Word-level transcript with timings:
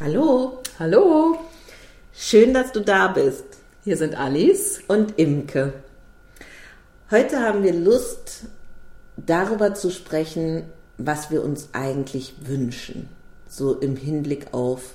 Hallo, 0.00 0.60
Hallo, 0.78 1.38
schön, 2.12 2.52
dass 2.52 2.72
du 2.72 2.80
da 2.80 3.08
bist. 3.08 3.44
hier 3.84 3.96
sind 3.96 4.16
Alice. 4.18 4.80
Und 4.88 5.18
Imke. 5.18 5.72
Heute 7.10 7.40
haben 7.40 7.62
wir 7.62 7.72
Lust, 7.72 8.44
darüber 9.16 9.74
zu 9.74 9.90
sprechen, 9.90 10.64
was 10.98 11.30
wir 11.30 11.44
uns 11.44 11.68
eigentlich 11.72 12.34
wünschen. 12.44 13.08
So 13.48 13.74
im 13.74 13.96
Hinblick 13.96 14.48
auf 14.52 14.94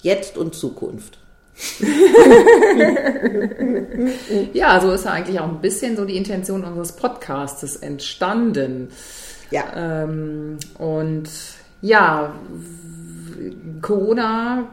Jetzt 0.00 0.38
und 0.38 0.54
Zukunft. 0.54 1.18
Ja, 4.52 4.80
so 4.80 4.90
ist 4.92 5.04
ja 5.04 5.12
eigentlich 5.12 5.38
auch 5.38 5.48
ein 5.48 5.60
bisschen 5.60 5.96
so 5.96 6.04
die 6.04 6.16
Intention 6.16 6.64
unseres 6.64 6.92
Podcastes 6.92 7.76
entstanden. 7.76 8.88
Ja, 9.52 9.64
Ähm, 10.02 10.58
und 10.78 11.28
ja, 11.80 12.34
Corona 13.82 14.68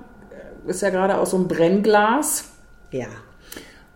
ist 0.67 0.81
ja 0.81 0.89
gerade 0.89 1.17
auch 1.17 1.25
so 1.25 1.37
ein 1.37 1.47
Brennglas. 1.47 2.45
ja, 2.91 3.07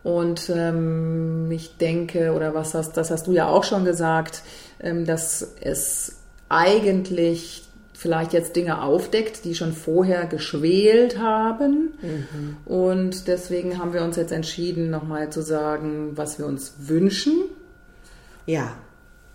Und 0.04 0.52
ähm, 0.54 1.50
ich 1.52 1.78
denke, 1.78 2.34
oder 2.34 2.54
was 2.54 2.74
hast, 2.74 2.94
das 2.98 3.12
hast 3.12 3.28
du 3.28 3.32
ja 3.32 3.48
auch 3.48 3.64
schon 3.64 3.86
gesagt, 3.86 4.42
ähm, 4.80 5.06
dass 5.06 5.56
es 5.62 6.18
eigentlich 6.50 7.66
vielleicht 7.94 8.34
jetzt 8.34 8.56
Dinge 8.56 8.82
aufdeckt, 8.82 9.46
die 9.46 9.56
schon 9.56 9.74
vorher 9.74 10.26
geschwelt 10.26 11.18
haben. 11.18 11.94
Und 12.66 13.28
deswegen 13.28 13.80
haben 13.80 13.94
wir 13.94 14.04
uns 14.04 14.18
jetzt 14.18 14.32
entschieden, 14.32 14.90
nochmal 14.90 15.30
zu 15.30 15.42
sagen, 15.42 16.12
was 16.16 16.38
wir 16.38 16.46
uns 16.46 16.76
wünschen. 16.80 17.46
ja. 18.46 18.76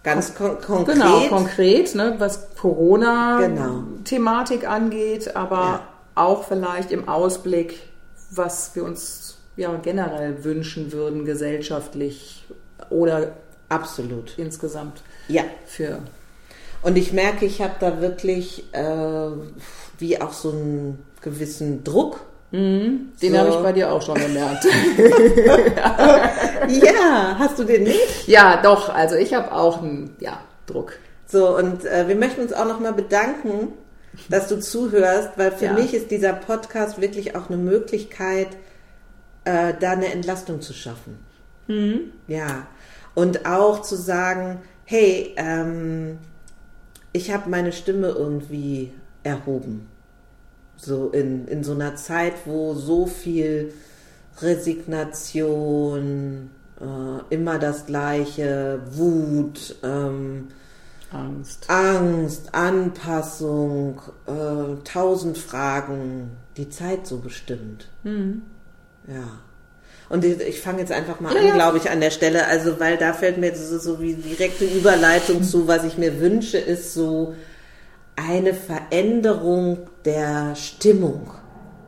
Ganz 0.02 0.34
kon 0.34 0.58
konkret. 0.60 0.94
Genau, 0.94 1.28
konkret, 1.28 1.94
ne, 1.94 2.14
was 2.18 2.40
Genau. 2.40 2.50
Corona-Thematik 2.60 4.68
angeht, 4.68 5.36
aber 5.36 5.56
Ja. 5.56 5.88
auch 6.14 6.44
vielleicht 6.44 6.90
im 6.90 7.08
Ausblick, 7.08 7.80
was 8.30 8.74
wir 8.74 8.84
uns 8.84 9.38
ja 9.56 9.74
generell 9.82 10.42
wünschen 10.44 10.92
würden, 10.92 11.24
gesellschaftlich 11.24 12.44
oder 12.88 13.32
Absolut. 13.68 14.36
insgesamt 14.38 15.02
Ja. 15.28 15.42
für. 15.66 15.98
Und 16.82 16.96
ich 16.96 17.12
merke, 17.12 17.44
ich 17.44 17.60
habe 17.60 17.74
da 17.78 18.00
wirklich 18.00 18.64
äh, 18.72 19.30
wie 19.98 20.20
auch 20.20 20.32
so 20.32 20.50
einen 20.50 21.04
gewissen 21.20 21.84
Druck. 21.84 22.20
Den 22.52 23.12
So. 23.20 23.38
habe 23.38 23.50
ich 23.50 23.56
bei 23.56 23.72
dir 23.72 23.92
auch 23.92 24.02
schon 24.02 24.16
gemerkt. 24.16 24.64
ja, 26.68 27.36
hast 27.38 27.58
du 27.58 27.64
den 27.64 27.84
nicht? 27.84 28.26
ja, 28.26 28.60
doch, 28.62 28.88
also 28.92 29.16
ich 29.16 29.34
habe 29.34 29.52
auch 29.52 29.82
einen 29.82 30.16
ja, 30.20 30.40
Druck. 30.66 30.94
So, 31.26 31.56
und 31.56 31.84
äh, 31.84 32.08
wir 32.08 32.16
möchten 32.16 32.40
uns 32.40 32.52
auch 32.52 32.66
nochmal 32.66 32.92
bedanken, 32.92 33.68
dass 34.28 34.48
du 34.48 34.58
zuhörst, 34.58 35.30
weil 35.36 35.52
für 35.52 35.66
Ja. 35.66 35.72
mich 35.74 35.94
ist 35.94 36.10
dieser 36.10 36.32
Podcast 36.32 37.00
wirklich 37.00 37.36
auch 37.36 37.48
eine 37.48 37.58
Möglichkeit, 37.58 38.48
äh, 39.44 39.72
da 39.78 39.92
eine 39.92 40.12
Entlastung 40.12 40.60
zu 40.60 40.72
schaffen. 40.72 41.18
Ja. 42.26 42.66
Und 43.14 43.46
auch 43.46 43.82
zu 43.82 43.94
sagen, 43.94 44.60
hey, 44.84 45.34
ähm, 45.36 46.18
ich 47.12 47.32
habe 47.32 47.48
meine 47.48 47.70
Stimme 47.72 48.08
irgendwie 48.08 48.92
erhoben. 49.22 49.86
So 50.80 51.10
in, 51.10 51.46
in 51.46 51.62
so 51.62 51.72
einer 51.72 51.96
Zeit, 51.96 52.34
wo 52.46 52.74
so 52.74 53.06
viel 53.06 53.72
Resignation, 54.40 56.50
äh, 56.80 57.34
immer 57.34 57.58
das 57.58 57.86
Gleiche, 57.86 58.80
Wut, 58.92 59.76
ähm, 59.82 60.48
Angst. 61.12 61.68
Angst, 61.68 62.54
Anpassung, 62.54 64.00
äh, 64.26 64.82
tausend 64.84 65.38
Fragen, 65.38 66.30
die 66.56 66.70
Zeit 66.70 67.06
so 67.06 67.18
bestimmt. 67.18 67.88
Ja. 69.06 69.40
Und 70.08 70.24
ich, 70.24 70.40
ich 70.40 70.60
fange 70.60 70.80
jetzt 70.80 70.92
einfach 70.92 71.20
mal 71.20 71.34
Ja, 71.34 71.50
an, 71.50 71.54
glaube 71.54 71.78
ich, 71.78 71.90
an 71.90 72.00
der 72.00 72.10
Stelle. 72.10 72.46
Also, 72.46 72.80
weil 72.80 72.96
da 72.96 73.12
fällt 73.12 73.38
mir 73.38 73.54
so, 73.54 73.78
so 73.78 74.00
wie 74.00 74.14
direkte 74.14 74.64
Überleitung 74.64 75.42
zu, 75.42 75.68
was 75.68 75.84
ich 75.84 75.98
mir 75.98 76.20
wünsche, 76.20 76.58
ist 76.58 76.94
so 76.94 77.34
eine 78.16 78.54
Veränderung 78.54 79.78
der 80.04 80.54
Stimmung. 80.56 81.30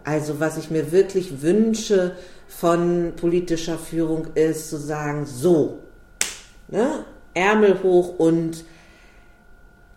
Also, 0.04 0.40
was 0.40 0.56
ich 0.56 0.70
mir 0.70 0.92
wirklich 0.92 1.42
wünsche 1.42 2.16
von 2.48 3.12
politischer 3.16 3.78
Führung 3.78 4.28
ist 4.34 4.68
zu 4.68 4.76
sagen, 4.76 5.26
so, 5.26 5.78
ne, 6.68 7.04
Ärmel 7.34 7.82
hoch 7.82 8.18
und 8.18 8.64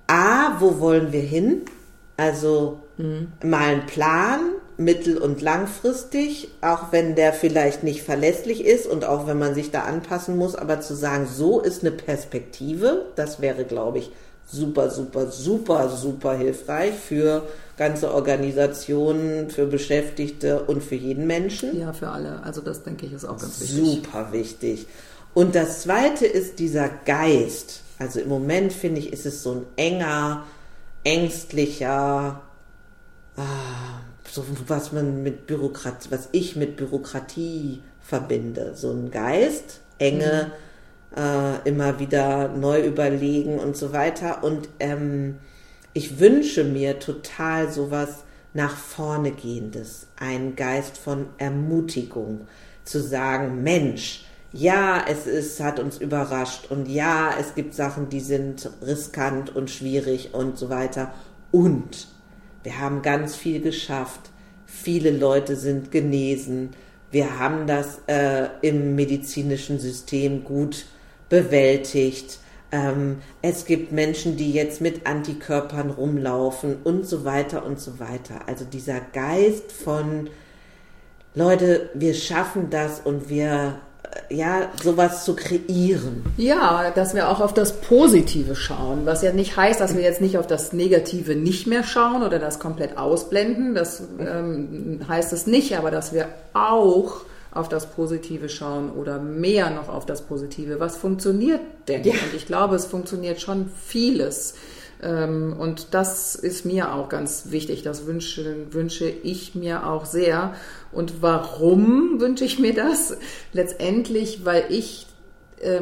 A, 0.07 0.59
wo 0.59 0.79
wollen 0.79 1.11
wir 1.11 1.21
hin? 1.21 1.63
Also 2.17 2.79
mal 3.41 3.73
einen 3.73 3.85
Plan, 3.87 4.39
mittel- 4.77 5.17
und 5.17 5.41
langfristig, 5.41 6.49
auch 6.61 6.91
wenn 6.91 7.15
der 7.15 7.33
vielleicht 7.33 7.83
nicht 7.83 8.03
verlässlich 8.03 8.63
ist 8.63 8.87
und 8.87 9.05
auch 9.05 9.27
wenn 9.27 9.39
man 9.39 9.53
sich 9.53 9.71
da 9.71 9.81
anpassen 9.81 10.37
muss, 10.37 10.55
aber 10.55 10.81
zu 10.81 10.95
sagen, 10.95 11.27
so 11.27 11.59
ist 11.59 11.81
eine 11.81 11.91
Perspektive, 11.91 13.05
das 13.15 13.41
wäre, 13.41 13.63
glaube 13.63 13.99
ich, 13.99 14.11
super, 14.45 14.89
super, 14.89 15.31
super, 15.31 15.89
super 15.89 16.37
hilfreich 16.37 16.95
für 16.95 17.43
ganze 17.77 18.13
Organisationen, 18.13 19.49
für 19.49 19.65
Beschäftigte 19.65 20.63
und 20.63 20.83
für 20.83 20.95
jeden 20.95 21.27
Menschen. 21.27 21.77
Ja, 21.77 21.93
für 21.93 22.09
alle. 22.09 22.41
Also 22.43 22.61
das 22.61 22.83
denke 22.83 23.05
ich 23.05 23.13
ist 23.13 23.25
auch 23.25 23.39
ganz 23.39 23.59
wichtig. 23.59 23.77
Super 23.77 24.31
wichtig. 24.31 24.87
Und 25.33 25.55
das 25.55 25.81
zweite 25.81 26.25
ist 26.25 26.59
dieser 26.59 26.89
Geist. 26.89 27.81
Also 27.99 28.19
im 28.19 28.29
Moment 28.29 28.71
finde 28.71 28.99
ich, 28.99 29.11
ist 29.11 29.25
es 29.25 29.43
so 29.43 29.51
ein 29.51 29.65
enger, 29.75 30.45
ängstlicher, 31.03 32.41
ah, 33.37 34.01
so 34.29 34.45
was 34.67 34.91
man 34.91 35.23
mit 35.23 35.47
Bürokratie, 35.47 36.09
was 36.11 36.29
ich 36.31 36.55
mit 36.55 36.77
Bürokratie 36.77 37.81
verbinde. 38.01 38.73
So 38.75 38.91
ein 38.91 39.11
Geist, 39.11 39.81
enge, 39.97 40.51
äh, 41.15 41.67
immer 41.67 41.99
wieder 41.99 42.49
neu 42.49 42.85
überlegen 42.85 43.59
und 43.59 43.75
so 43.77 43.93
weiter. 43.93 44.43
Und 44.43 44.69
ähm, 44.79 45.37
ich 45.93 46.19
wünsche 46.19 46.63
mir 46.63 46.99
total 46.99 47.71
sowas 47.71 48.23
nach 48.53 48.75
vorne 48.75 49.31
gehendes, 49.31 50.07
einen 50.17 50.55
Geist 50.55 50.97
von 50.97 51.27
Ermutigung, 51.37 52.47
zu 52.83 53.01
sagen, 53.01 53.63
Mensch, 53.63 54.25
ja, 54.53 55.03
es 55.09 55.27
ist, 55.27 55.59
hat 55.59 55.79
uns 55.79 55.97
überrascht 55.97 56.71
und 56.71 56.87
ja, 56.87 57.33
es 57.37 57.55
gibt 57.55 57.73
Sachen, 57.73 58.07
die 58.07 58.21
sind 58.21 58.69
riskant 58.81 59.53
und 59.53 59.69
schwierig 59.69 60.33
und 60.33 60.57
so 60.57 60.69
weiter. 60.69 61.13
Und 61.51 62.07
wir 62.63 62.79
haben 62.79 63.01
ganz 63.01 63.35
viel 63.35 63.59
geschafft. 63.59 64.31
Viele 64.65 65.11
Leute 65.11 65.57
sind 65.57 65.91
genesen. 65.91 66.69
Wir 67.11 67.37
haben 67.37 67.67
das 67.67 67.99
äh, 68.07 68.47
im 68.61 68.95
medizinischen 68.95 69.79
System 69.79 70.45
gut 70.45 70.85
bewältigt. 71.29 72.39
Ähm, 72.71 73.17
es 73.41 73.65
gibt 73.65 73.91
Menschen, 73.91 74.37
die 74.37 74.51
jetzt 74.51 74.81
mit 74.81 75.05
Antikörpern 75.05 75.91
rumlaufen 75.91 76.77
und 76.83 77.07
so 77.07 77.25
weiter 77.25 77.65
und 77.65 77.79
so 77.79 77.99
weiter. 77.99 78.47
Also 78.47 78.65
dieser 78.65 78.99
Geist 79.13 79.71
von 79.71 80.29
Leute, 81.35 81.89
wir 81.93 82.13
schaffen 82.13 82.69
das 82.69 83.01
und 83.01 83.29
wir, 83.29 83.75
äh, 84.29 84.35
ja, 84.35 84.69
sowas 84.81 85.25
zu 85.25 85.35
kreieren. 85.35 86.23
Ja, 86.37 86.91
dass 86.91 87.13
wir 87.13 87.29
auch 87.29 87.41
auf 87.41 87.53
das 87.53 87.81
Positive 87.81 88.55
schauen, 88.55 89.05
was 89.05 89.21
ja 89.21 89.31
nicht 89.31 89.57
heißt, 89.57 89.79
dass 89.79 89.95
wir 89.95 90.01
jetzt 90.01 90.21
nicht 90.21 90.37
auf 90.37 90.47
das 90.47 90.73
Negative 90.73 91.35
nicht 91.35 91.67
mehr 91.67 91.83
schauen 91.83 92.23
oder 92.23 92.39
das 92.39 92.59
komplett 92.59 92.97
ausblenden. 92.97 93.75
Das 93.75 94.03
ähm, 94.19 95.01
heißt 95.07 95.33
es 95.33 95.45
nicht, 95.45 95.77
aber 95.77 95.91
dass 95.91 96.13
wir 96.13 96.29
auch 96.53 97.25
auf 97.55 97.69
das 97.69 97.89
Positive 97.89 98.49
schauen 98.49 98.91
oder 98.91 99.17
mehr 99.17 99.71
noch 99.71 99.89
auf 99.89 100.05
das 100.05 100.21
Positive. 100.21 100.79
Was 100.79 100.97
funktioniert 100.97 101.61
denn? 101.87 102.03
Ja. 102.03 102.13
Und 102.13 102.35
ich 102.35 102.45
glaube, 102.45 102.75
es 102.75 102.85
funktioniert 102.85 103.41
schon 103.41 103.71
vieles. 103.83 104.55
Ähm, 105.01 105.55
Und 105.57 105.93
das 105.93 106.35
ist 106.35 106.65
mir 106.65 106.93
auch 106.93 107.09
ganz 107.09 107.51
wichtig. 107.51 107.81
Das 107.81 108.05
wünsche, 108.05 108.71
wünsche 108.71 109.07
ich 109.07 109.55
mir 109.55 109.87
auch 109.87 110.05
sehr. 110.05 110.53
Und 110.91 111.21
warum 111.21 112.19
wünsche 112.19 112.45
ich 112.45 112.59
mir 112.59 112.73
das? 112.73 113.17
Letztendlich, 113.53 114.45
weil 114.45 114.65
ich 114.69 115.07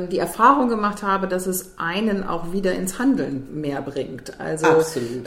die 0.09 0.19
Erfahrung 0.19 0.69
gemacht 0.69 1.03
habe, 1.03 1.27
dass 1.27 1.47
es 1.47 1.73
einen 1.77 2.23
auch 2.23 2.51
wieder 2.51 2.73
ins 2.73 2.99
Handeln 2.99 3.47
mehr 3.53 3.81
bringt. 3.81 4.39
Also 4.39 4.67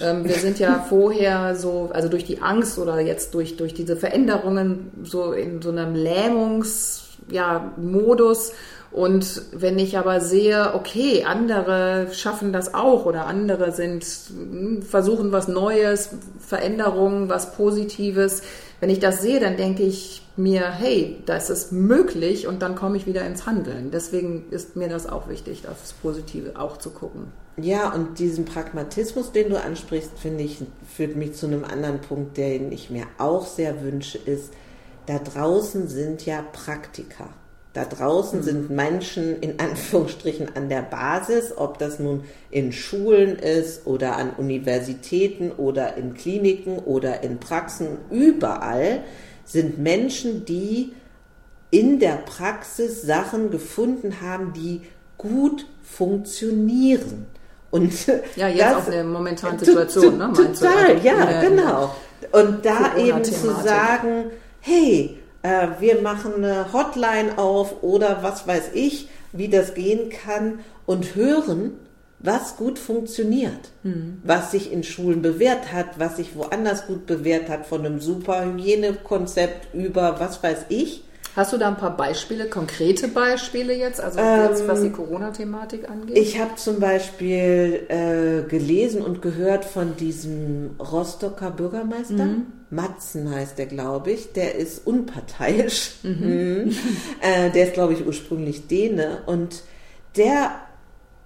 ähm, 0.01 0.25
wir 0.25 0.35
sind 0.35 0.59
ja 0.59 0.79
vorher 0.89 1.55
so, 1.57 1.91
also 1.93 2.09
durch 2.09 2.25
die 2.25 2.43
Angst 2.43 2.79
oder 2.79 3.01
jetzt 3.01 3.35
durch, 3.35 3.57
durch 3.57 3.75
diese 3.75 3.97
Veränderungen 3.97 4.91
so 5.03 5.33
in 5.33 5.63
so 5.63 5.71
einem 5.71 5.95
Lähmungs, 5.95 7.05
ja, 7.31 7.73
Modus 7.77 8.53
Und 8.97 9.43
wenn 9.53 9.79
ich 9.79 9.99
aber 9.99 10.23
sehe, 10.23 10.73
okay, 10.73 11.25
andere 11.25 12.09
schaffen 12.15 12.51
das 12.51 12.73
auch 12.73 13.05
oder 13.05 13.27
andere 13.27 13.71
sind, 13.73 14.03
hm, 14.05 14.81
versuchen 14.81 15.33
was 15.33 15.49
Neues, 15.49 16.09
Veränderungen, 16.41 17.29
was 17.29 17.53
Positives, 17.53 18.41
wenn 18.81 18.89
ich 18.89 18.99
das 18.99 19.21
sehe, 19.21 19.39
dann 19.39 19.59
denke 19.59 19.83
ich 19.83 20.23
mir, 20.39 20.71
hey, 20.71 21.23
das 21.27 21.51
ist 21.51 21.73
möglich 21.73 22.47
und 22.47 22.63
dann 22.63 22.75
komme 22.75 22.97
ich 22.97 23.07
wieder 23.07 23.27
ins 23.27 23.45
Handeln. 23.45 23.91
Deswegen 23.91 24.47
ist 24.51 24.77
mir 24.77 24.89
das 24.89 25.07
auch 25.07 25.29
wichtig, 25.29 25.69
aufs 25.69 25.93
Positive 25.93 26.59
auch 26.59 26.79
zu 26.79 26.89
gucken. 26.89 27.33
Ja, 27.59 27.93
und 27.93 28.19
diesen 28.19 28.47
Pragmatismus, 28.47 29.31
den 29.31 29.51
du 29.51 29.61
ansprichst, 29.61 30.19
finde 30.19 30.45
ich, 30.45 30.65
führt 30.91 31.17
mich 31.17 31.35
zu 31.35 31.45
einem 31.45 31.65
anderen 31.65 32.01
Punkt, 32.01 32.39
den 32.39 32.73
ich 32.73 32.89
mir 32.89 33.05
auch 33.19 33.45
sehr 33.45 33.83
wünsche, 33.83 34.17
ist, 34.17 34.55
da 35.05 35.19
draußen 35.19 35.87
sind 35.87 36.25
ja 36.25 36.41
Praktiker. 36.41 37.29
Da 37.77 37.85
draußen 37.85 38.39
mhm. 38.39 38.43
sind 38.43 38.71
Menschen 38.71 39.39
in 39.41 39.61
Anführungsstrichen 39.61 40.57
an 40.57 40.71
der 40.71 40.81
Basis, 40.81 41.53
ob 41.55 41.79
das 41.79 41.99
nun 41.99 42.25
in 42.51 42.73
Schulen 42.73 43.39
ist 43.39 43.87
oder 43.87 44.17
an 44.17 44.31
Universitäten 44.31 45.53
oder 45.53 45.99
in 45.99 46.15
Kliniken 46.15 46.79
oder 46.79 47.23
in 47.23 47.39
Praxen, 47.39 47.99
überall 48.11 49.03
sind 49.45 49.79
Menschen, 49.79 50.47
die 50.47 50.95
in 51.71 52.01
der 52.01 52.17
Praxis 52.17 53.03
Sachen 53.03 53.51
gefunden 53.51 54.23
haben, 54.23 54.55
die 54.55 54.81
gut 55.19 55.67
funktionieren. 55.83 57.27
Und 57.71 58.07
ja, 58.37 58.49
jetzt 58.49 58.61
das, 58.61 58.77
auf 58.77 58.89
der 58.89 59.05
momentanen 59.05 59.59
Situation, 59.59 60.17
ne? 60.17 60.33
Total, 60.35 60.93
also 60.93 61.07
ja, 61.07 61.41
genau. 61.43 61.95
Und 62.33 62.65
da 62.65 62.97
eben 62.97 63.23
zu 63.23 63.53
sagen, 63.63 64.31
hey, 64.61 65.19
äh, 65.47 65.81
wir 65.81 66.03
machen 66.03 66.35
eine 66.35 66.73
Hotline 66.73 67.39
auf 67.39 67.83
oder 67.83 68.23
was 68.23 68.47
weiß 68.47 68.71
ich, 68.75 69.09
wie 69.33 69.49
das 69.49 69.75
gehen 69.75 70.11
kann 70.11 70.61
und 70.87 71.15
hören, 71.15 71.73
was 72.19 72.57
gut 72.57 72.79
funktioniert, 72.79 73.71
mhm. 73.83 74.21
was 74.25 74.51
sich 74.51 74.73
in 74.73 74.83
Schulen 74.83 75.23
bewährt 75.23 75.73
hat, 75.73 75.99
was 75.99 76.17
sich 76.17 76.35
woanders 76.35 76.87
gut 76.87 77.07
bewährt 77.07 77.49
hat, 77.49 77.67
von 77.67 77.85
einem 77.85 78.01
super 78.01 78.45
Hygienekonzept 78.45 79.75
über 79.75 80.19
was 80.19 80.43
weiß 80.43 80.67
ich. 80.69 81.05
Hast 81.37 81.53
du 81.53 81.59
da 81.59 81.69
ein 81.69 81.77
paar 81.77 81.95
Beispiele, 81.95 82.47
konkrete 82.47 83.09
Beispiele 83.09 83.75
jetzt, 83.75 84.01
also 84.01 84.19
ähm, 84.19 84.49
jetzt, 84.49 84.67
was 84.67 84.81
die 84.81 84.91
Corona-Thematik 84.91 85.87
angeht? 85.87 86.17
Ich 86.17 86.41
habe 86.41 86.55
zum 86.57 86.81
Beispiel 86.81 87.85
äh, 87.89 88.49
gelesen 88.49 89.03
und 89.03 89.21
gehört 89.21 89.67
von 89.67 89.97
diesem 89.97 90.77
Rostocker 90.79 91.51
Bürgermeister. 91.51 92.25
Mhm. 92.25 92.47
Matzen 92.71 93.31
heißt 93.31 93.59
der, 93.59 93.67
glaube 93.67 94.13
ich. 94.13 94.33
Der 94.33 94.55
ist 94.55 94.87
unparteiisch. 94.87 95.97
Mhm. 96.03 96.11
Mhm. 96.11 96.77
Äh, 97.21 97.51
der 97.51 97.67
ist, 97.67 97.75
glaube 97.75 97.93
ich, 97.93 98.07
ursprünglich 98.07 98.67
Däne. 98.67 99.23
Und 99.27 99.63
der 100.17 100.53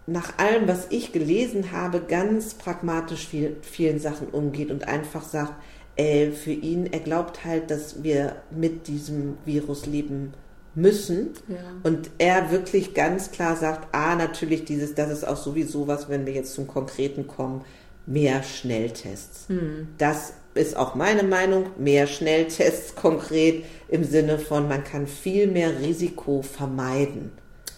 nach 0.09 0.39
allem, 0.39 0.67
was 0.67 0.89
ich 0.91 1.13
gelesen 1.13 1.71
habe, 1.71 2.01
ganz 2.01 2.55
pragmatisch 2.55 3.29
viel, 3.29 3.57
vielen 3.63 4.01
Sachen 4.01 4.27
umgeht 4.29 4.73
und 4.73 4.89
einfach 4.89 5.23
sagt, 5.23 5.53
äh, 6.01 6.31
für 6.33 6.53
ihn, 6.53 6.87
er 6.87 7.01
glaubt 7.01 7.45
halt, 7.45 7.71
dass 7.71 8.03
wir 8.03 8.37
mit 8.51 8.89
diesem 8.89 9.37
Virus 9.45 9.85
leben 9.85 10.33
müssen. 10.75 11.31
Ja. 11.47 11.57
Und 11.83 12.11
er 12.17 12.51
wirklich 12.51 12.95
ganz 12.95 13.31
klar 13.31 13.55
sagt, 13.57 13.89
ah, 13.93 14.15
natürlich 14.15 14.65
dieses, 14.65 14.95
das 14.95 15.11
ist 15.11 15.29
auch 15.29 15.37
sowieso 15.37 15.89
was, 15.89 16.09
wenn 16.09 16.25
wir 16.25 16.33
jetzt 16.33 16.55
zum 16.55 16.67
Konkreten 16.67 17.27
kommen, 17.27 17.65
mehr 18.07 18.43
Schnelltests. 18.43 19.49
Hm. 19.49 19.89
Das 19.99 20.33
ist 20.55 20.75
auch 20.75 20.95
meine 20.95 21.23
Meinung, 21.23 21.67
mehr 21.79 22.07
Schnelltests 22.07 22.95
konkret 22.95 23.65
im 23.89 24.05
Sinne 24.05 24.39
von, 24.39 24.69
man 24.69 24.85
kann 24.85 25.07
viel 25.07 25.49
mehr 25.49 25.81
Risiko 25.81 26.41
vermeiden. 26.41 27.31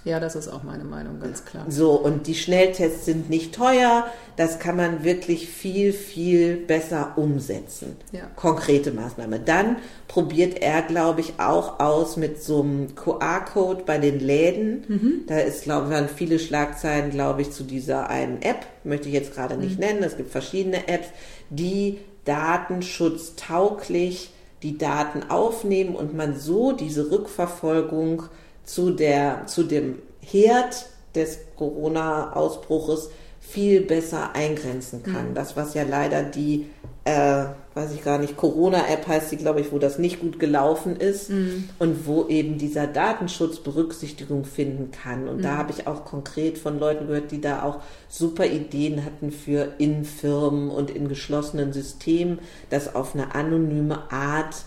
Ja, 0.04 0.18
das 0.18 0.34
ist 0.34 0.48
auch 0.48 0.64
meine 0.64 0.82
Meinung, 0.82 1.20
ganz 1.20 1.44
klar. 1.44 1.64
So, 1.68 1.92
und 1.92 2.26
die 2.26 2.34
Schnelltests 2.34 3.04
sind 3.04 3.30
nicht 3.30 3.54
teuer. 3.54 4.04
Das 4.36 4.58
kann 4.58 4.76
man 4.76 5.04
wirklich 5.04 5.48
viel, 5.48 5.92
viel 5.92 6.56
besser 6.56 7.12
umsetzen. 7.16 7.96
Ja. 8.10 8.22
Konkrete 8.34 8.90
Maßnahme. 8.90 9.38
Dann 9.38 9.76
probiert 10.08 10.60
er, 10.60 10.82
glaube 10.82 11.20
ich, 11.20 11.34
auch 11.38 11.78
aus 11.78 12.16
mit 12.16 12.42
so 12.42 12.62
einem 12.62 12.96
QR-Code 12.96 13.84
bei 13.86 13.98
den 13.98 14.18
Läden. 14.18 14.84
Mhm. 14.88 15.22
Da 15.28 15.38
ist, 15.38 15.62
glaube 15.62 15.86
ich, 15.86 15.92
waren 15.92 16.08
viele 16.08 16.40
Schlagzeilen, 16.40 17.10
glaube 17.10 17.42
ich, 17.42 17.52
zu 17.52 17.62
dieser 17.62 18.10
einen 18.10 18.42
App. 18.42 18.66
Möchte 18.82 19.06
ich 19.08 19.14
jetzt 19.14 19.34
gerade 19.34 19.56
nicht 19.56 19.78
mhm. 19.78 19.86
nennen. 19.86 20.02
Es 20.02 20.16
gibt 20.16 20.32
verschiedene 20.32 20.88
Apps, 20.88 21.06
die 21.50 22.00
datenschutztauglich 22.24 24.30
die 24.62 24.78
Daten 24.78 25.28
aufnehmen 25.28 25.94
und 25.94 26.16
man 26.16 26.36
so 26.36 26.72
diese 26.72 27.10
Rückverfolgung 27.10 28.22
zu, 28.64 28.90
der, 28.90 29.46
zu 29.46 29.64
dem 29.64 29.98
Herd 30.20 30.86
des 31.14 31.38
Corona-Ausbruches 31.56 33.10
viel 33.40 33.82
besser 33.82 34.34
eingrenzen 34.34 35.02
kann. 35.02 35.30
Mhm. 35.30 35.34
Das, 35.34 35.56
was 35.56 35.74
ja 35.74 35.82
leider 35.82 36.22
die, 36.22 36.66
äh, 37.04 37.44
weiß 37.74 37.92
ich 37.92 38.02
gar 38.02 38.18
nicht, 38.18 38.36
Corona-App 38.36 39.06
heißt 39.06 39.30
sie, 39.30 39.36
glaube 39.36 39.60
ich, 39.60 39.72
wo 39.72 39.78
das 39.78 39.98
nicht 39.98 40.20
gut 40.20 40.38
gelaufen 40.38 40.96
ist 40.96 41.28
mhm. 41.28 41.68
und 41.78 42.06
wo 42.06 42.28
eben 42.28 42.56
dieser 42.56 42.86
Datenschutz 42.86 43.58
Berücksichtigung 43.58 44.44
finden 44.44 44.90
kann. 44.90 45.28
Und 45.28 45.38
mhm. 45.38 45.42
da 45.42 45.56
habe 45.56 45.72
ich 45.72 45.86
auch 45.86 46.04
konkret 46.04 46.56
von 46.56 46.78
Leuten 46.78 47.08
gehört, 47.08 47.30
die 47.30 47.40
da 47.40 47.62
auch 47.64 47.80
super 48.08 48.46
Ideen 48.46 49.04
hatten 49.04 49.32
für 49.32 49.74
in 49.78 50.04
Firmen 50.04 50.70
und 50.70 50.90
in 50.90 51.08
geschlossenen 51.08 51.72
Systemen, 51.72 52.38
das 52.70 52.94
auf 52.94 53.14
eine 53.14 53.34
anonyme 53.34 54.10
Art 54.10 54.64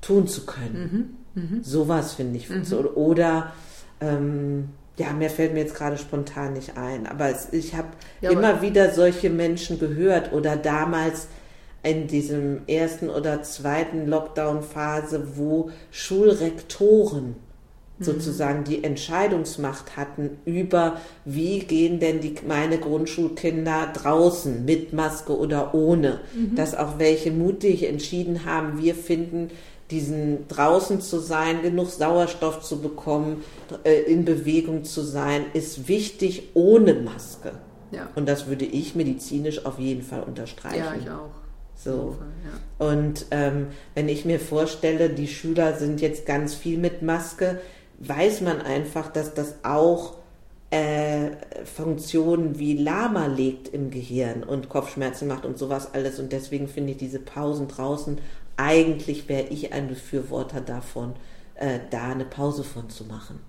tun 0.00 0.26
zu 0.26 0.44
können. 0.44 1.17
Mhm. 1.38 1.62
Sowas 1.62 2.14
finde 2.14 2.38
ich. 2.38 2.48
Mhm. 2.48 2.64
Oder 2.94 3.52
ähm, 4.00 4.70
ja, 4.98 5.12
mehr 5.12 5.30
fällt 5.30 5.54
mir 5.54 5.60
jetzt 5.60 5.74
gerade 5.74 5.96
spontan 5.96 6.54
nicht 6.54 6.76
ein. 6.76 7.06
Aber 7.06 7.30
es, 7.30 7.52
ich 7.52 7.74
habe 7.74 7.88
ja, 8.20 8.30
immer 8.30 8.62
wieder 8.62 8.92
solche 8.92 9.30
Menschen 9.30 9.78
gehört 9.78 10.32
oder 10.32 10.56
damals 10.56 11.28
in 11.82 12.08
diesem 12.08 12.62
ersten 12.66 13.08
oder 13.08 13.42
zweiten 13.42 14.08
Lockdown-Phase, 14.08 15.36
wo 15.36 15.70
Schulrektoren 15.92 17.36
mhm. 17.98 18.04
sozusagen 18.04 18.64
die 18.64 18.82
Entscheidungsmacht 18.82 19.96
hatten 19.96 20.38
über, 20.44 21.00
wie 21.24 21.60
gehen 21.60 22.00
denn 22.00 22.20
die, 22.20 22.34
meine 22.46 22.78
Grundschulkinder 22.78 23.92
draußen 23.94 24.64
mit 24.64 24.92
Maske 24.92 25.38
oder 25.38 25.74
ohne. 25.74 26.20
Mhm. 26.34 26.56
Dass 26.56 26.74
auch 26.74 26.98
welche 26.98 27.30
mutig 27.30 27.86
entschieden 27.86 28.44
haben, 28.44 28.82
wir 28.82 28.96
finden 28.96 29.50
diesen 29.90 30.48
draußen 30.48 31.00
zu 31.00 31.18
sein, 31.18 31.62
genug 31.62 31.88
Sauerstoff 31.88 32.62
zu 32.62 32.80
bekommen, 32.80 33.42
äh, 33.84 34.02
in 34.02 34.24
Bewegung 34.24 34.84
zu 34.84 35.02
sein, 35.02 35.46
ist 35.54 35.88
wichtig 35.88 36.50
ohne 36.54 36.94
Maske. 36.94 37.52
Ja. 37.90 38.08
Und 38.14 38.28
das 38.28 38.46
würde 38.46 38.66
ich 38.66 38.94
medizinisch 38.94 39.64
auf 39.64 39.78
jeden 39.78 40.02
Fall 40.02 40.22
unterstreichen. 40.22 40.78
Ja, 40.78 40.94
ich 40.94 41.10
auch. 41.10 41.30
So. 41.74 42.16
Fall, 42.18 42.26
ja. 42.44 42.86
Und 42.86 43.26
ähm, 43.30 43.68
wenn 43.94 44.08
ich 44.08 44.24
mir 44.24 44.40
vorstelle, 44.40 45.10
die 45.10 45.28
Schüler 45.28 45.76
sind 45.76 46.00
jetzt 46.00 46.26
ganz 46.26 46.54
viel 46.54 46.78
mit 46.78 47.02
Maske, 47.02 47.60
weiß 48.00 48.42
man 48.42 48.60
einfach, 48.60 49.10
dass 49.10 49.32
das 49.32 49.54
auch 49.62 50.18
äh, 50.70 51.30
Funktionen 51.64 52.58
wie 52.58 52.76
Lama 52.76 53.26
legt 53.26 53.68
im 53.68 53.90
Gehirn 53.90 54.42
und 54.42 54.68
Kopfschmerzen 54.68 55.26
macht 55.26 55.46
und 55.46 55.56
sowas 55.56 55.94
alles. 55.94 56.18
Und 56.18 56.32
deswegen 56.32 56.68
finde 56.68 56.92
ich 56.92 56.98
diese 56.98 57.20
Pausen 57.20 57.68
draußen 57.68 58.18
eigentlich 58.58 59.28
wäre 59.28 59.46
ich 59.48 59.72
ein 59.72 59.88
Befürworter 59.88 60.60
davon, 60.60 61.14
äh, 61.54 61.78
da 61.90 62.10
eine 62.10 62.24
Pause 62.24 62.64
von 62.64 62.90
zu 62.90 63.04
machen. 63.04 63.40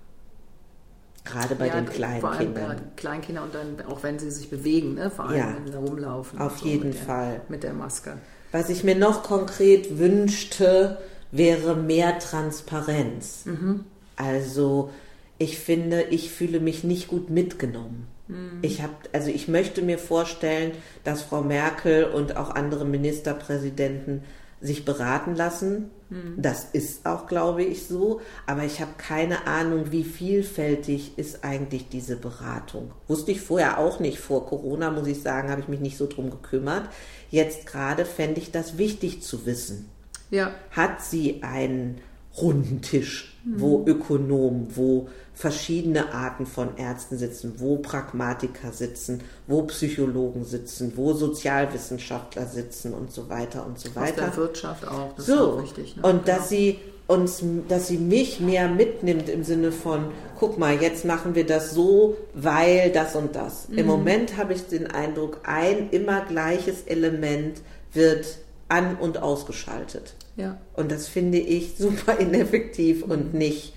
Gerade 1.24 1.54
bei 1.54 1.66
ja, 1.66 1.74
den 1.74 1.86
kleinen 1.86 2.20
vor 2.20 2.30
allem 2.30 2.54
Kindern. 2.54 2.76
Bei 2.76 2.82
Kleinkinder 2.96 3.42
und 3.42 3.54
dann 3.54 3.86
auch 3.86 4.02
wenn 4.02 4.18
sie 4.18 4.30
sich 4.30 4.48
bewegen, 4.48 4.94
ne? 4.94 5.10
vor 5.10 5.26
allem 5.26 5.38
ja, 5.38 5.54
wenn 5.54 5.70
sie 5.70 5.76
rumlaufen. 5.76 6.40
Auf 6.40 6.60
so 6.60 6.66
jeden 6.66 6.90
mit 6.90 6.98
Fall. 6.98 7.32
Der, 7.32 7.42
mit 7.48 7.62
der 7.62 7.74
Maske. 7.74 8.18
Was 8.52 8.70
ich 8.70 8.84
mir 8.84 8.94
noch 8.94 9.22
konkret 9.22 9.98
wünschte, 9.98 10.98
wäre 11.30 11.76
mehr 11.76 12.18
Transparenz. 12.18 13.44
Mhm. 13.44 13.84
Also 14.16 14.90
ich 15.38 15.58
finde, 15.58 16.02
ich 16.04 16.30
fühle 16.30 16.60
mich 16.60 16.84
nicht 16.84 17.08
gut 17.08 17.30
mitgenommen. 17.30 18.06
Mhm. 18.28 18.58
Ich 18.62 18.80
habe, 18.80 18.94
also 19.12 19.30
ich 19.30 19.48
möchte 19.48 19.82
mir 19.82 19.98
vorstellen, 19.98 20.72
dass 21.04 21.22
Frau 21.22 21.42
Merkel 21.42 22.04
und 22.04 22.36
auch 22.36 22.50
andere 22.50 22.84
Ministerpräsidenten 22.84 24.22
sich 24.60 24.84
beraten 24.84 25.34
lassen. 25.34 25.90
Mhm. 26.10 26.34
Das 26.36 26.64
ist 26.72 27.06
auch, 27.06 27.26
glaube 27.26 27.62
ich, 27.62 27.86
so. 27.86 28.20
Aber 28.46 28.64
ich 28.64 28.80
habe 28.80 28.92
keine 28.98 29.46
Ahnung, 29.46 29.90
wie 29.90 30.04
vielfältig 30.04 31.18
ist 31.18 31.44
eigentlich 31.44 31.88
diese 31.88 32.16
Beratung. 32.16 32.92
Wusste 33.08 33.32
ich 33.32 33.40
vorher 33.40 33.78
auch 33.78 34.00
nicht. 34.00 34.18
Vor 34.18 34.46
Corona, 34.46 34.90
muss 34.90 35.06
ich 35.06 35.22
sagen, 35.22 35.50
habe 35.50 35.60
ich 35.60 35.68
mich 35.68 35.80
nicht 35.80 35.96
so 35.96 36.06
drum 36.06 36.30
gekümmert. 36.30 36.88
Jetzt 37.30 37.66
gerade 37.66 38.04
fände 38.04 38.40
ich 38.40 38.50
das 38.50 38.76
wichtig 38.76 39.22
zu 39.22 39.46
wissen. 39.46 39.88
Ja. 40.30 40.52
Hat 40.70 41.02
sie 41.02 41.42
einen 41.42 42.00
runden 42.36 42.80
Tisch, 42.82 43.36
mhm. 43.44 43.60
wo 43.60 43.84
Ökonomen, 43.86 44.68
wo 44.74 45.08
verschiedene 45.34 46.12
Arten 46.12 46.46
von 46.46 46.76
Ärzten 46.76 47.16
sitzen, 47.16 47.54
wo 47.58 47.78
Pragmatiker 47.78 48.72
sitzen, 48.72 49.22
wo 49.46 49.62
Psychologen 49.62 50.44
sitzen, 50.44 50.92
wo 50.96 51.14
Sozialwissenschaftler 51.14 52.46
sitzen 52.46 52.92
und 52.92 53.12
so 53.12 53.28
weiter 53.28 53.66
und 53.66 53.78
so 53.78 53.94
weiter. 53.96 54.28
Aus 54.28 54.34
der 54.34 54.36
Wirtschaft 54.36 54.86
auch, 54.86 55.14
das 55.16 55.26
so. 55.26 55.56
ist 55.56 55.62
wichtig. 55.62 55.96
Ne? 55.96 56.02
Und 56.02 56.28
dass 56.28 56.48
sie 56.48 56.78
uns, 57.06 57.42
dass 57.68 57.88
sie 57.88 57.98
mich 57.98 58.38
mehr 58.38 58.68
mitnimmt 58.68 59.28
im 59.28 59.42
Sinne 59.42 59.72
von, 59.72 60.12
guck 60.38 60.58
mal, 60.58 60.80
jetzt 60.80 61.04
machen 61.04 61.34
wir 61.34 61.44
das 61.44 61.72
so, 61.72 62.16
weil 62.34 62.92
das 62.92 63.16
und 63.16 63.34
das. 63.34 63.68
Mhm. 63.68 63.78
Im 63.78 63.86
Moment 63.86 64.36
habe 64.36 64.52
ich 64.52 64.66
den 64.68 64.86
Eindruck, 64.86 65.40
ein 65.44 65.90
immer 65.90 66.20
gleiches 66.20 66.82
Element 66.82 67.62
wird 67.92 68.38
an- 68.68 68.96
und 68.96 69.18
ausgeschaltet. 69.18 70.14
Ja. 70.36 70.58
Und 70.74 70.90
das 70.90 71.08
finde 71.08 71.38
ich 71.38 71.76
super 71.76 72.16
ineffektiv 72.18 73.02
und 73.02 73.34
nicht 73.34 73.74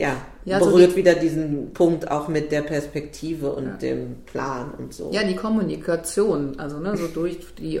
ja, 0.00 0.16
ja 0.46 0.58
berührt 0.58 0.92
so 0.92 0.96
wieder 0.96 1.14
diesen 1.14 1.74
Punkt 1.74 2.10
auch 2.10 2.26
mit 2.26 2.52
der 2.52 2.62
Perspektive 2.62 3.52
und 3.52 3.66
ja. 3.66 3.76
dem 3.76 4.22
Plan 4.24 4.70
und 4.78 4.94
so. 4.94 5.10
Ja, 5.12 5.24
die 5.24 5.36
Kommunikation, 5.36 6.58
also 6.58 6.78
ne, 6.78 6.96
so 6.96 7.06
durch 7.06 7.38
die, 7.58 7.80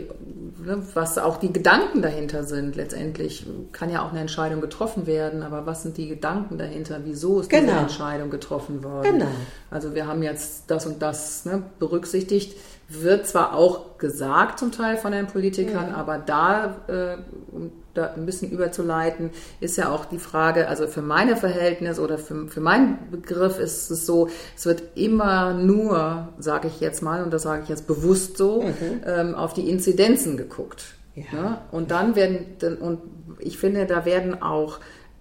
ne, 0.62 0.82
was 0.92 1.16
auch 1.16 1.38
die 1.38 1.50
Gedanken 1.50 2.02
dahinter 2.02 2.44
sind. 2.44 2.76
Letztendlich 2.76 3.46
kann 3.72 3.90
ja 3.90 4.04
auch 4.04 4.10
eine 4.10 4.20
Entscheidung 4.20 4.60
getroffen 4.60 5.06
werden, 5.06 5.42
aber 5.42 5.64
was 5.64 5.82
sind 5.82 5.96
die 5.96 6.08
Gedanken 6.08 6.58
dahinter? 6.58 7.00
Wieso 7.04 7.40
ist 7.40 7.48
genau. 7.48 7.68
diese 7.68 7.78
Entscheidung 7.78 8.28
getroffen 8.28 8.84
worden? 8.84 9.18
Genau. 9.18 9.30
Also 9.70 9.94
wir 9.94 10.06
haben 10.06 10.22
jetzt 10.22 10.64
das 10.66 10.84
und 10.84 11.00
das 11.00 11.46
ne, 11.46 11.62
berücksichtigt 11.78 12.54
wird 12.90 13.26
zwar 13.26 13.54
auch 13.54 13.98
gesagt 13.98 14.58
zum 14.58 14.72
Teil 14.72 14.96
von 14.96 15.12
den 15.12 15.26
Politikern, 15.26 15.90
ja. 15.90 15.94
aber 15.94 16.18
da, 16.18 16.76
äh, 16.88 17.16
um 17.52 17.70
da 17.94 18.12
ein 18.14 18.26
bisschen 18.26 18.50
überzuleiten, 18.50 19.30
ist 19.60 19.76
ja 19.76 19.90
auch 19.90 20.04
die 20.04 20.18
Frage, 20.18 20.68
also 20.68 20.86
für 20.86 21.02
meine 21.02 21.36
Verhältnisse 21.36 22.00
oder 22.00 22.18
für, 22.18 22.48
für 22.48 22.60
meinen 22.60 22.98
Begriff 23.10 23.58
ist 23.58 23.90
es 23.90 24.06
so, 24.06 24.28
es 24.56 24.66
wird 24.66 24.82
immer 24.96 25.54
nur, 25.54 26.28
sage 26.38 26.68
ich 26.68 26.80
jetzt 26.80 27.02
mal, 27.02 27.22
und 27.22 27.32
das 27.32 27.42
sage 27.42 27.62
ich 27.62 27.68
jetzt 27.68 27.86
bewusst 27.86 28.36
so, 28.36 28.62
mhm. 28.62 29.00
ähm, 29.06 29.34
auf 29.34 29.54
die 29.54 29.68
Inzidenzen 29.68 30.36
geguckt. 30.36 30.94
Ja. 31.14 31.24
Ne? 31.32 31.58
Und 31.72 31.90
dann 31.90 32.14
werden, 32.16 32.56
und 32.80 33.00
ich 33.38 33.58
finde, 33.58 33.86
da 33.86 34.04
werden 34.04 34.40
auch 34.42 34.78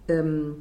ähm, 0.07 0.57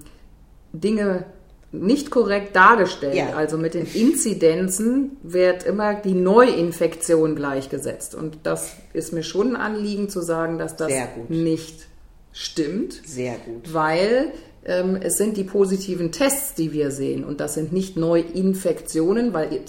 Dinge 0.73 1.25
nicht 1.71 2.11
korrekt 2.11 2.57
dargestellt. 2.57 3.15
Ja. 3.15 3.35
Also 3.35 3.59
mit 3.59 3.75
den 3.75 3.87
Inzidenzen 3.87 5.19
wird 5.23 5.65
immer 5.65 5.95
die 5.95 6.15
Neuinfektion 6.15 7.37
gleichgesetzt. 7.37 8.15
Und 8.15 8.39
das 8.45 8.73
ist 8.93 9.13
mir 9.13 9.23
schon 9.23 9.55
ein 9.55 9.57
Anliegen 9.57 10.09
zu 10.09 10.21
sagen, 10.23 10.59
dass 10.59 10.77
das 10.77 10.91
nicht 11.29 11.87
stimmt. 12.33 13.03
Sehr 13.05 13.37
gut. 13.37 13.75
Weil 13.75 14.33
ähm, 14.65 14.97
es 15.01 15.19
sind 15.19 15.37
die 15.37 15.45
positiven 15.45 16.11
Tests, 16.11 16.55
die 16.55 16.73
wir 16.73 16.91
sehen. 16.91 17.25
Und 17.25 17.41
das 17.41 17.55
sind 17.55 17.73
nicht 17.73 17.97
Neuinfektionen, 17.97 19.35
weil 19.35 19.61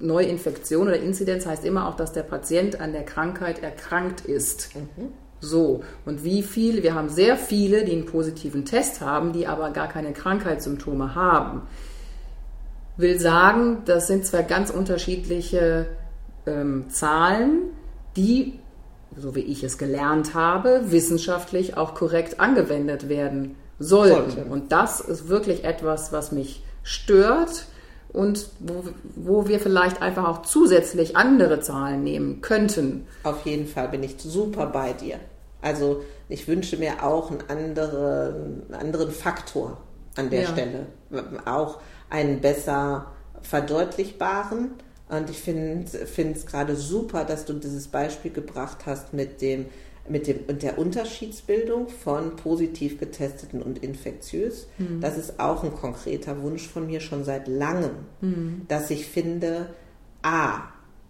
Neuinfektion 0.00 0.88
oder 0.88 0.98
Inzidenz 0.98 1.46
heißt 1.46 1.64
immer 1.64 1.88
auch, 1.88 1.96
dass 1.96 2.12
der 2.12 2.22
Patient 2.24 2.80
an 2.80 2.92
der 2.92 3.04
Krankheit 3.04 3.62
erkrankt 3.62 4.22
ist. 4.22 4.74
Mhm. 4.74 5.08
So, 5.40 5.84
und 6.04 6.24
wie 6.24 6.42
viele, 6.42 6.82
wir 6.82 6.94
haben 6.94 7.08
sehr 7.08 7.36
viele, 7.36 7.84
die 7.84 7.92
einen 7.92 8.06
positiven 8.06 8.64
Test 8.64 9.00
haben, 9.00 9.32
die 9.32 9.46
aber 9.46 9.70
gar 9.70 9.88
keine 9.88 10.12
Krankheitssymptome 10.12 11.14
haben. 11.14 11.62
Will 12.96 13.20
sagen, 13.20 13.82
das 13.84 14.08
sind 14.08 14.26
zwei 14.26 14.42
ganz 14.42 14.70
unterschiedliche 14.70 15.86
ähm, 16.46 16.90
Zahlen, 16.90 17.70
die, 18.16 18.58
so 19.16 19.36
wie 19.36 19.40
ich 19.40 19.62
es 19.62 19.78
gelernt 19.78 20.34
habe, 20.34 20.90
wissenschaftlich 20.90 21.76
auch 21.76 21.94
korrekt 21.94 22.40
angewendet 22.40 23.08
werden 23.08 23.54
sollten. 23.78 24.32
Sollte. 24.32 24.50
Und 24.50 24.72
das 24.72 25.00
ist 25.00 25.28
wirklich 25.28 25.64
etwas, 25.64 26.12
was 26.12 26.32
mich 26.32 26.64
stört 26.82 27.66
und 28.12 28.48
wo, 28.60 28.84
wo 29.16 29.48
wir 29.48 29.60
vielleicht 29.60 30.00
einfach 30.02 30.26
auch 30.26 30.42
zusätzlich 30.42 31.16
andere 31.16 31.60
Zahlen 31.60 32.02
nehmen 32.02 32.40
könnten. 32.40 33.06
Auf 33.22 33.44
jeden 33.44 33.66
Fall 33.66 33.88
bin 33.88 34.02
ich 34.02 34.16
super 34.18 34.66
bei 34.66 34.92
dir. 34.92 35.18
Also 35.60 36.02
ich 36.28 36.48
wünsche 36.48 36.76
mir 36.76 37.02
auch 37.04 37.30
einen 37.30 37.42
anderen, 37.48 38.72
anderen 38.72 39.10
Faktor 39.10 39.78
an 40.16 40.30
der 40.30 40.42
ja. 40.42 40.48
Stelle. 40.48 40.86
Auch 41.44 41.80
einen 42.10 42.40
besser 42.40 43.06
verdeutlichbaren. 43.42 44.72
Und 45.08 45.30
ich 45.30 45.40
finde 45.40 45.86
es 45.86 46.46
gerade 46.46 46.76
super, 46.76 47.24
dass 47.24 47.46
du 47.46 47.54
dieses 47.54 47.88
Beispiel 47.88 48.30
gebracht 48.30 48.84
hast 48.84 49.14
mit 49.14 49.40
dem 49.40 49.66
mit 50.10 50.26
dem 50.26 50.40
und 50.48 50.62
der 50.62 50.78
Unterschiedsbildung 50.78 51.88
von 51.88 52.36
positiv 52.36 52.98
getesteten 52.98 53.62
und 53.62 53.82
infektiös. 53.82 54.68
Mhm. 54.78 55.00
Das 55.00 55.16
ist 55.18 55.40
auch 55.40 55.64
ein 55.64 55.74
konkreter 55.74 56.42
Wunsch 56.42 56.66
von 56.66 56.86
mir 56.86 57.00
schon 57.00 57.24
seit 57.24 57.48
langem, 57.48 57.90
mhm. 58.20 58.62
dass 58.68 58.90
ich 58.90 59.06
finde, 59.06 59.70
a, 60.22 60.62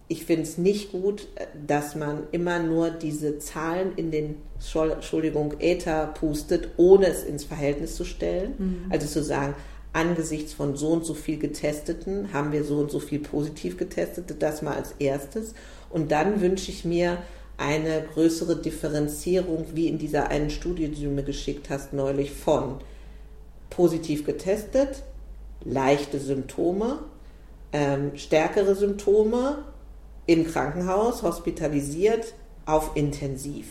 ich 0.08 0.24
finde 0.24 0.42
es 0.42 0.56
nicht 0.58 0.92
gut, 0.92 1.28
dass 1.66 1.94
man 1.94 2.22
immer 2.32 2.58
nur 2.60 2.90
diese 2.90 3.38
Zahlen 3.38 3.92
in 3.96 4.10
den, 4.10 4.36
Entschuldigung, 4.74 5.54
Äther 5.60 6.06
pustet, 6.06 6.70
ohne 6.78 7.06
es 7.06 7.22
ins 7.22 7.44
Verhältnis 7.44 7.94
zu 7.94 8.04
stellen. 8.04 8.54
Mhm. 8.58 8.86
Also 8.90 9.06
zu 9.06 9.22
sagen, 9.22 9.54
angesichts 9.92 10.52
von 10.52 10.76
so 10.76 10.88
und 10.88 11.04
so 11.04 11.14
viel 11.14 11.38
Getesteten 11.38 12.32
haben 12.32 12.52
wir 12.52 12.64
so 12.64 12.78
und 12.78 12.90
so 12.90 13.00
viel 13.00 13.18
positiv 13.18 13.76
Getestete, 13.76 14.34
das 14.34 14.62
mal 14.62 14.74
als 14.74 14.94
erstes. 14.98 15.54
Und 15.90 16.10
dann 16.10 16.40
wünsche 16.40 16.70
ich 16.70 16.84
mir 16.84 17.18
eine 17.58 18.04
größere 18.14 18.56
Differenzierung, 18.56 19.66
wie 19.74 19.88
in 19.88 19.98
dieser 19.98 20.28
einen 20.28 20.48
Studie, 20.48 20.88
die 20.88 21.04
du 21.04 21.10
mir 21.10 21.24
geschickt 21.24 21.68
hast, 21.68 21.92
neulich 21.92 22.32
von 22.32 22.76
positiv 23.68 24.24
getestet, 24.24 25.02
leichte 25.64 26.18
Symptome, 26.18 27.00
ähm, 27.72 28.12
stärkere 28.16 28.74
Symptome, 28.74 29.64
im 30.26 30.46
Krankenhaus, 30.46 31.22
hospitalisiert, 31.22 32.34
auf 32.64 32.92
Intensiv. 32.94 33.66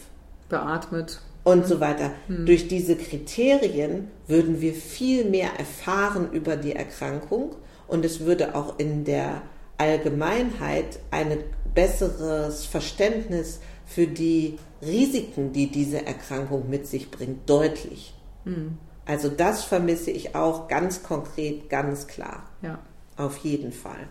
Beatmet. 0.49 1.21
Und 1.43 1.65
so 1.65 1.79
weiter. 1.79 2.11
Hm. 2.27 2.45
Durch 2.45 2.67
diese 2.67 2.97
Kriterien 2.97 4.09
würden 4.27 4.59
wir 4.59 4.73
viel 4.73 5.23
mehr 5.25 5.51
erfahren 5.57 6.29
über 6.31 6.57
die 6.57 6.73
Erkrankung 6.73 7.55
und 7.87 8.03
es 8.03 8.21
würde 8.21 8.53
auch 8.53 8.79
in 8.79 9.05
der 9.05 9.43
Allgemeinheit 9.77 10.99
ein 11.11 11.37
besseres 11.73 12.65
Verständnis 12.65 13.59
für 13.87 14.05
die 14.05 14.59
Risiken, 14.81 15.53
die 15.53 15.71
diese 15.71 16.05
Erkrankung 16.05 16.69
mit 16.69 16.85
sich 16.85 17.09
bringt, 17.09 17.49
deutlich. 17.49 18.13
Mhm. 18.45 18.77
Also 19.05 19.29
das 19.29 19.63
vermisse 19.63 20.11
ich 20.11 20.35
auch 20.35 20.67
ganz 20.67 21.01
konkret, 21.01 21.69
ganz 21.69 22.07
klar. 22.07 22.43
Ja. 22.61 22.79
Auf 23.15 23.37
jeden 23.37 23.71
Fall. 23.71 24.07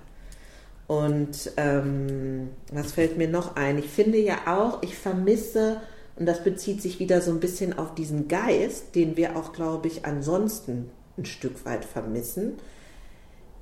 Und 0.88 1.52
ähm, 1.56 2.49
was 2.73 2.92
fällt 2.92 3.18
mir 3.18 3.28
noch 3.28 3.56
ein? 3.56 3.78
Ich 3.78 3.88
finde 3.88 4.18
ja 4.18 4.38
auch, 4.47 4.83
ich 4.83 4.97
vermisse, 4.97 5.80
und 6.16 6.26
das 6.26 6.42
bezieht 6.42 6.80
sich 6.80 6.99
wieder 6.99 7.21
so 7.21 7.30
ein 7.30 7.40
bisschen 7.40 7.78
auf 7.78 7.95
diesen 7.95 8.26
Geist, 8.26 8.95
den 8.95 9.16
wir 9.16 9.37
auch, 9.37 9.52
glaube 9.52 9.88
ich, 9.88 10.06
ansonsten 10.06 10.90
ein 11.18 11.26
Stück 11.26 11.64
weit 11.66 11.85
vermissen. 11.85 12.54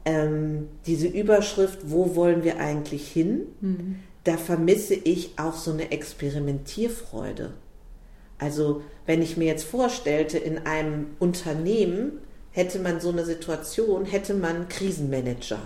Ähm, 0.04 0.68
diese 0.87 1.09
Überschrift, 1.09 1.90
wo 1.90 2.14
wollen 2.14 2.44
wir 2.44 2.59
eigentlich 2.59 3.11
hin? 3.11 3.47
Mhm 3.61 3.97
da 4.25 4.37
vermisse 4.37 4.95
ich 4.95 5.38
auch 5.38 5.54
so 5.54 5.71
eine 5.71 5.93
Experimentierfreude. 5.93 7.52
Also 8.38 8.83
wenn 9.07 9.23
ich 9.23 9.37
mir 9.37 9.47
jetzt 9.47 9.64
vorstellte, 9.64 10.38
in 10.38 10.59
einem 10.66 11.09
Unternehmen 11.19 12.21
hätte 12.50 12.78
man 12.78 13.00
so 13.00 13.11
eine 13.11 13.25
Situation, 13.25 14.04
hätte 14.04 14.35
man 14.35 14.69
Krisenmanager. 14.69 15.61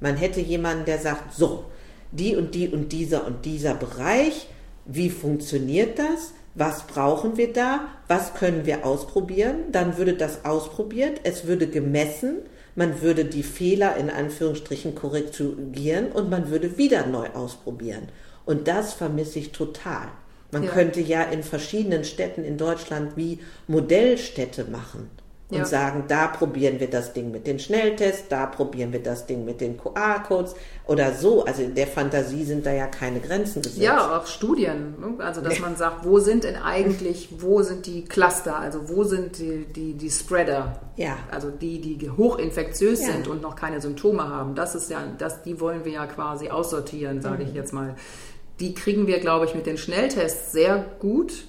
Man 0.00 0.16
hätte 0.16 0.40
jemanden, 0.40 0.84
der 0.84 0.98
sagt, 0.98 1.34
so, 1.34 1.64
die 2.12 2.36
und 2.36 2.54
die 2.54 2.68
und 2.68 2.92
dieser 2.92 3.26
und 3.26 3.44
dieser 3.44 3.74
Bereich, 3.74 4.48
wie 4.86 5.10
funktioniert 5.10 5.98
das? 5.98 6.32
Was 6.54 6.86
brauchen 6.86 7.36
wir 7.36 7.52
da? 7.52 7.88
Was 8.08 8.34
können 8.34 8.64
wir 8.64 8.86
ausprobieren? 8.86 9.70
Dann 9.72 9.98
würde 9.98 10.14
das 10.14 10.44
ausprobiert, 10.44 11.20
es 11.24 11.46
würde 11.46 11.66
gemessen, 11.66 12.38
man 12.78 13.02
würde 13.02 13.24
die 13.24 13.42
Fehler 13.42 13.96
in 13.96 14.08
Anführungsstrichen 14.08 14.94
korrigieren 14.94 16.12
und 16.12 16.30
man 16.30 16.48
würde 16.48 16.78
wieder 16.78 17.06
neu 17.06 17.26
ausprobieren. 17.30 18.08
Und 18.46 18.68
das 18.68 18.92
vermisse 18.92 19.40
ich 19.40 19.50
total. 19.50 20.06
Man 20.52 20.62
ja. 20.62 20.70
könnte 20.70 21.00
ja 21.00 21.24
in 21.24 21.42
verschiedenen 21.42 22.04
Städten 22.04 22.44
in 22.44 22.56
Deutschland 22.56 23.16
wie 23.16 23.40
Modellstädte 23.66 24.66
machen 24.70 25.10
und 25.50 25.56
ja. 25.56 25.64
sagen, 25.64 26.04
da 26.08 26.26
probieren 26.26 26.78
wir 26.78 26.90
das 26.90 27.14
Ding 27.14 27.30
mit 27.30 27.46
den 27.46 27.58
Schnelltests, 27.58 28.28
da 28.28 28.44
probieren 28.44 28.92
wir 28.92 29.02
das 29.02 29.24
Ding 29.24 29.46
mit 29.46 29.62
den 29.62 29.78
QR-Codes 29.78 30.54
oder 30.86 31.14
so. 31.14 31.46
Also 31.46 31.62
in 31.62 31.74
der 31.74 31.86
Fantasie 31.86 32.44
sind 32.44 32.66
da 32.66 32.72
ja 32.72 32.86
keine 32.86 33.18
Grenzen 33.20 33.62
gesetzt. 33.62 33.80
Ja, 33.80 34.18
auch 34.18 34.26
Studien. 34.26 34.96
Ne? 35.00 35.24
Also 35.24 35.40
dass 35.40 35.58
man 35.60 35.76
sagt, 35.76 36.04
wo 36.04 36.18
sind 36.18 36.44
denn 36.44 36.56
eigentlich, 36.56 37.30
wo 37.38 37.62
sind 37.62 37.86
die 37.86 38.04
Cluster, 38.04 38.58
also 38.58 38.90
wo 38.90 39.04
sind 39.04 39.38
die, 39.38 39.64
die, 39.64 39.94
die 39.94 40.10
Spreader? 40.10 40.80
Ja. 40.96 41.16
Also 41.30 41.50
die, 41.50 41.80
die 41.80 42.10
hochinfektiös 42.10 43.00
ja. 43.00 43.12
sind 43.12 43.26
und 43.26 43.40
noch 43.40 43.56
keine 43.56 43.80
Symptome 43.80 44.28
haben. 44.28 44.54
Das 44.54 44.74
ist 44.74 44.90
ja, 44.90 45.02
das, 45.16 45.42
die 45.42 45.60
wollen 45.60 45.86
wir 45.86 45.92
ja 45.92 46.06
quasi 46.06 46.50
aussortieren, 46.50 47.22
sage 47.22 47.42
mhm. 47.44 47.48
ich 47.48 47.54
jetzt 47.54 47.72
mal. 47.72 47.94
Die 48.60 48.74
kriegen 48.74 49.06
wir, 49.06 49.20
glaube 49.20 49.46
ich, 49.46 49.54
mit 49.54 49.64
den 49.64 49.78
Schnelltests 49.78 50.52
sehr 50.52 50.84
gut 50.98 51.47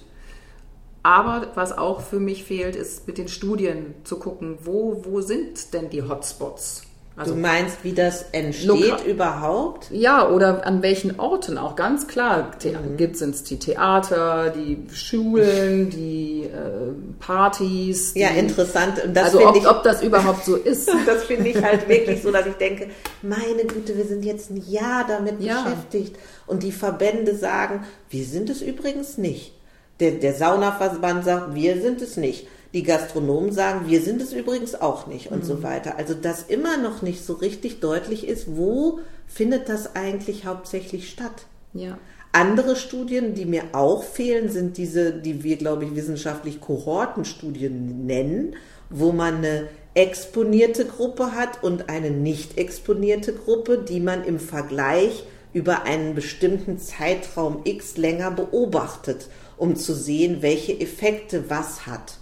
Aber 1.02 1.48
was 1.54 1.76
auch 1.76 2.00
für 2.00 2.20
mich 2.20 2.44
fehlt, 2.44 2.76
ist 2.76 3.06
mit 3.06 3.16
den 3.18 3.28
Studien 3.28 3.94
zu 4.04 4.18
gucken, 4.18 4.58
wo, 4.64 5.02
wo 5.04 5.20
sind 5.22 5.72
denn 5.72 5.88
die 5.90 6.02
Hotspots? 6.02 6.82
Also, 7.16 7.34
du 7.34 7.40
meinst, 7.40 7.84
wie 7.84 7.92
das 7.92 8.24
entsteht 8.32 8.68
Lokal- 8.68 9.04
überhaupt? 9.04 9.90
Ja, 9.90 10.28
oder 10.30 10.64
an 10.66 10.80
welchen 10.80 11.18
Orten 11.20 11.58
auch 11.58 11.76
ganz 11.76 12.06
klar. 12.06 12.52
Mhm. 12.64 12.96
Gibt 12.96 13.20
es 13.20 13.42
die 13.44 13.58
Theater, 13.58 14.50
die 14.50 14.78
Schulen, 14.94 15.90
die 15.90 16.44
äh, 16.44 16.92
Partys. 17.18 18.14
Die, 18.14 18.20
Ja, 18.20 18.28
interessant. 18.28 19.04
Und 19.04 19.14
das 19.14 19.24
also 19.26 19.38
finde 19.38 19.50
ob, 19.50 19.56
ich, 19.56 19.68
ob 19.68 19.82
das 19.82 20.02
überhaupt 20.02 20.44
so 20.44 20.56
ist. 20.56 20.88
das 21.06 21.24
finde 21.24 21.50
ich 21.50 21.62
halt 21.62 21.88
wirklich 21.88 22.22
so, 22.22 22.30
dass 22.30 22.46
ich 22.46 22.54
denke, 22.54 22.88
meine 23.22 23.64
Güte, 23.64 23.96
wir 23.98 24.04
sind 24.06 24.24
jetzt 24.24 24.50
ein 24.50 24.62
Jahr 24.70 25.04
damit 25.06 25.40
Ja. 25.42 25.62
beschäftigt. 25.62 26.16
Und 26.46 26.62
die 26.62 26.72
Verbände 26.72 27.34
sagen, 27.36 27.84
wir 28.08 28.24
sind 28.24 28.48
es 28.48 28.62
übrigens 28.62 29.18
nicht. 29.18 29.52
Der, 30.00 30.12
der 30.12 30.34
Saunaverband 30.34 31.24
sagt, 31.24 31.54
wir 31.54 31.80
sind 31.80 32.00
es 32.02 32.16
nicht. 32.16 32.46
Die 32.72 32.82
Gastronomen 32.84 33.52
sagen, 33.52 33.88
wir 33.88 34.00
sind 34.00 34.22
es 34.22 34.32
übrigens 34.32 34.80
auch 34.80 35.06
nicht 35.06 35.30
und 35.32 35.40
Mhm. 35.42 35.46
so 35.46 35.62
weiter. 35.62 35.96
Also, 35.98 36.14
dass 36.14 36.42
immer 36.44 36.76
noch 36.76 37.02
nicht 37.02 37.24
so 37.24 37.34
richtig 37.34 37.80
deutlich 37.80 38.26
ist, 38.26 38.56
wo 38.56 39.00
findet 39.26 39.68
das 39.68 39.96
eigentlich 39.96 40.46
hauptsächlich 40.46 41.10
statt? 41.10 41.46
Ja. 41.74 41.98
Andere 42.32 42.76
Studien, 42.76 43.34
die 43.34 43.44
mir 43.44 43.64
auch 43.72 44.04
fehlen, 44.04 44.50
sind 44.50 44.76
diese, 44.76 45.12
die 45.12 45.42
wir, 45.42 45.56
glaube 45.56 45.84
ich, 45.84 45.96
wissenschaftlich 45.96 46.60
Kohortenstudien 46.60 48.06
nennen, 48.06 48.54
wo 48.88 49.10
man 49.12 49.36
eine 49.38 49.68
exponierte 49.94 50.84
Gruppe 50.84 51.34
hat 51.34 51.62
und 51.62 51.88
eine 51.88 52.10
nicht 52.10 52.56
exponierte 52.56 53.32
Gruppe, 53.32 53.78
die 53.78 53.98
man 54.00 54.24
im 54.24 54.38
Vergleich 54.38 55.24
über 55.52 55.82
einen 55.82 56.14
bestimmten 56.14 56.78
Zeitraum 56.78 57.62
X 57.64 57.96
länger 57.96 58.30
beobachtet, 58.30 59.26
um 59.60 59.76
zu 59.76 59.94
sehen, 59.94 60.40
welche 60.40 60.80
Effekte 60.80 61.48
was 61.48 61.86
hat. 61.86 62.14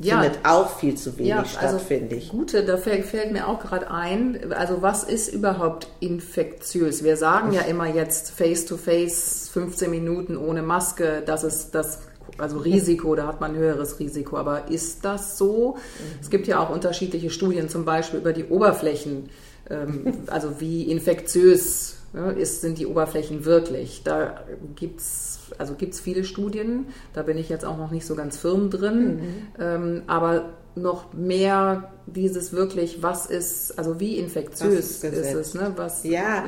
Ja. 0.00 0.20
Findet 0.20 0.44
auch 0.44 0.78
viel 0.78 0.96
zu 0.96 1.16
wenig 1.18 1.30
Ja, 1.30 1.44
statt, 1.44 1.62
also 1.62 1.78
finde 1.78 2.16
ich. 2.16 2.30
Gute, 2.30 2.64
da 2.64 2.76
fällt, 2.76 3.04
fällt 3.04 3.32
mir 3.32 3.46
auch 3.46 3.60
gerade 3.60 3.92
ein, 3.92 4.52
also 4.52 4.82
was 4.82 5.04
ist 5.04 5.32
überhaupt 5.32 5.86
infektiös? 6.00 7.04
Wir 7.04 7.16
sagen 7.16 7.52
ja 7.52 7.60
immer 7.60 7.86
jetzt 7.86 8.32
face-to-face, 8.32 9.50
15 9.52 9.88
Minuten 9.88 10.36
ohne 10.36 10.62
Maske, 10.62 11.22
das 11.24 11.44
ist 11.44 11.76
das 11.76 12.00
also 12.38 12.58
Risiko, 12.58 13.14
da 13.14 13.28
hat 13.28 13.40
man 13.40 13.52
ein 13.52 13.56
höheres 13.56 14.00
Risiko. 14.00 14.36
Aber 14.36 14.68
ist 14.68 15.04
das 15.04 15.38
so? 15.38 15.76
Es 16.20 16.28
gibt 16.28 16.48
ja 16.48 16.58
auch 16.58 16.70
unterschiedliche 16.70 17.30
Studien, 17.30 17.68
zum 17.68 17.84
Beispiel 17.84 18.18
über 18.18 18.32
die 18.32 18.46
Oberflächen, 18.46 19.28
ähm, 19.70 20.24
also 20.26 20.60
wie 20.60 20.90
infektiös 20.90 21.98
ist, 22.36 22.60
sind 22.60 22.78
die 22.78 22.86
Oberflächen 22.86 23.44
wirklich. 23.44 24.02
Da 24.04 24.44
gibt's 24.76 25.34
also 25.58 25.74
gibt's 25.74 26.00
viele 26.00 26.24
Studien, 26.24 26.86
da 27.12 27.22
bin 27.22 27.38
ich 27.38 27.48
jetzt 27.48 27.64
auch 27.64 27.76
noch 27.76 27.90
nicht 27.90 28.06
so 28.06 28.14
ganz 28.14 28.36
firm 28.36 28.70
drin, 28.70 29.20
ähm, 29.58 30.02
aber 30.06 30.50
noch 30.76 31.12
mehr 31.12 31.92
dieses 32.06 32.52
wirklich, 32.52 33.02
was 33.02 33.26
ist, 33.26 33.78
also 33.78 34.00
wie 34.00 34.18
infektiös 34.18 35.02
ist 35.02 35.04
ist, 35.04 35.34
es, 35.34 35.54
ne? 35.54 35.72
Was, 35.76 36.04
Ja, 36.04 36.44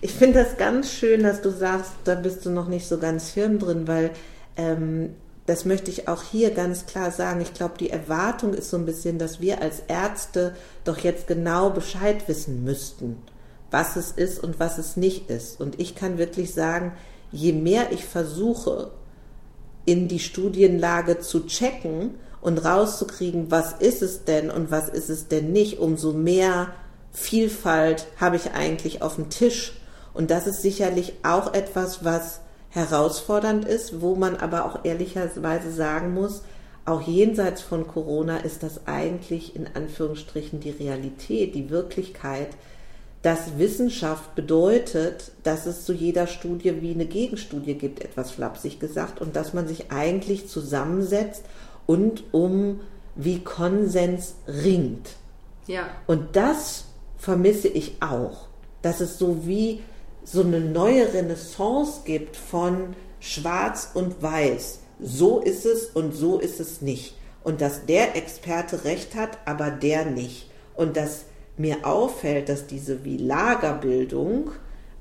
ich 0.00 0.14
finde 0.14 0.42
das 0.42 0.56
ganz 0.56 0.90
schön, 0.90 1.22
dass 1.22 1.42
du 1.42 1.50
sagst, 1.50 1.92
da 2.04 2.14
bist 2.14 2.46
du 2.46 2.50
noch 2.50 2.68
nicht 2.68 2.88
so 2.88 2.98
ganz 2.98 3.30
firm 3.30 3.58
drin, 3.58 3.86
weil 3.86 4.10
ähm, 4.56 5.10
das 5.44 5.64
möchte 5.64 5.90
ich 5.90 6.08
auch 6.08 6.22
hier 6.22 6.50
ganz 6.50 6.86
klar 6.86 7.10
sagen. 7.10 7.40
Ich 7.40 7.54
glaube, 7.54 7.74
die 7.78 7.90
Erwartung 7.90 8.54
ist 8.54 8.70
so 8.70 8.78
ein 8.78 8.86
bisschen, 8.86 9.18
dass 9.18 9.40
wir 9.40 9.60
als 9.60 9.82
Ärzte 9.86 10.56
doch 10.84 10.98
jetzt 10.98 11.28
genau 11.28 11.70
Bescheid 11.70 12.26
wissen 12.28 12.64
müssten, 12.64 13.18
was 13.76 13.96
es 13.96 14.10
ist 14.10 14.42
und 14.42 14.58
was 14.58 14.78
es 14.78 14.96
nicht 14.96 15.28
ist. 15.28 15.60
Und 15.60 15.78
ich 15.78 15.94
kann 15.94 16.16
wirklich 16.16 16.54
sagen, 16.54 16.92
je 17.30 17.52
mehr 17.52 17.92
ich 17.92 18.06
versuche, 18.06 18.90
in 19.84 20.08
die 20.08 20.18
Studienlage 20.18 21.18
zu 21.18 21.44
checken 21.44 22.14
und 22.40 22.64
rauszukriegen, 22.64 23.50
was 23.50 23.74
ist 23.74 24.00
es 24.00 24.24
denn 24.24 24.50
und 24.50 24.70
was 24.70 24.88
ist 24.88 25.10
es 25.10 25.28
denn 25.28 25.52
nicht, 25.52 25.78
umso 25.78 26.14
mehr 26.14 26.68
Vielfalt 27.12 28.06
habe 28.18 28.36
ich 28.36 28.52
eigentlich 28.52 29.02
auf 29.02 29.16
dem 29.16 29.28
Tisch. 29.28 29.74
Und 30.14 30.30
das 30.30 30.46
ist 30.46 30.62
sicherlich 30.62 31.12
auch 31.22 31.52
etwas, 31.52 32.02
was 32.02 32.40
herausfordernd 32.70 33.66
ist, 33.66 34.00
wo 34.00 34.14
man 34.14 34.36
aber 34.36 34.64
auch 34.64 34.86
ehrlicherweise 34.86 35.70
sagen 35.70 36.14
muss, 36.14 36.40
auch 36.86 37.02
jenseits 37.02 37.60
von 37.60 37.86
Corona 37.86 38.38
ist 38.38 38.62
das 38.62 38.86
eigentlich 38.86 39.54
in 39.54 39.68
Anführungsstrichen 39.74 40.60
die 40.60 40.70
Realität, 40.70 41.54
die 41.54 41.68
Wirklichkeit, 41.68 42.48
dass 43.26 43.58
Wissenschaft 43.58 44.36
bedeutet, 44.36 45.32
dass 45.42 45.66
es 45.66 45.84
zu 45.84 45.92
jeder 45.92 46.28
Studie 46.28 46.80
wie 46.80 46.92
eine 46.92 47.06
Gegenstudie 47.06 47.74
gibt, 47.74 48.04
etwas 48.04 48.30
flapsig 48.30 48.78
gesagt, 48.78 49.20
und 49.20 49.34
dass 49.34 49.52
man 49.52 49.66
sich 49.66 49.90
eigentlich 49.90 50.46
zusammensetzt 50.46 51.42
und 51.86 52.22
um 52.30 52.82
wie 53.16 53.40
Konsens 53.40 54.36
ringt. 54.46 55.16
ja. 55.66 55.88
Und 56.06 56.36
das 56.36 56.84
vermisse 57.18 57.66
ich 57.66 57.96
auch, 58.00 58.46
dass 58.82 59.00
es 59.00 59.18
so 59.18 59.44
wie 59.44 59.82
so 60.22 60.42
eine 60.42 60.60
neue 60.60 61.12
Renaissance 61.12 62.02
gibt 62.04 62.36
von 62.36 62.94
Schwarz 63.18 63.90
und 63.94 64.22
Weiß. 64.22 64.78
So 65.00 65.40
ist 65.40 65.66
es 65.66 65.86
und 65.86 66.12
so 66.12 66.38
ist 66.38 66.60
es 66.60 66.80
nicht. 66.80 67.16
Und 67.42 67.60
dass 67.60 67.86
der 67.86 68.14
Experte 68.14 68.84
recht 68.84 69.16
hat, 69.16 69.38
aber 69.46 69.72
der 69.72 70.04
nicht. 70.04 70.48
Und 70.76 70.96
dass 70.96 71.24
mir 71.58 71.86
auffällt, 71.86 72.48
dass 72.48 72.66
diese 72.66 73.04
wie 73.04 73.16
Lagerbildung 73.16 74.50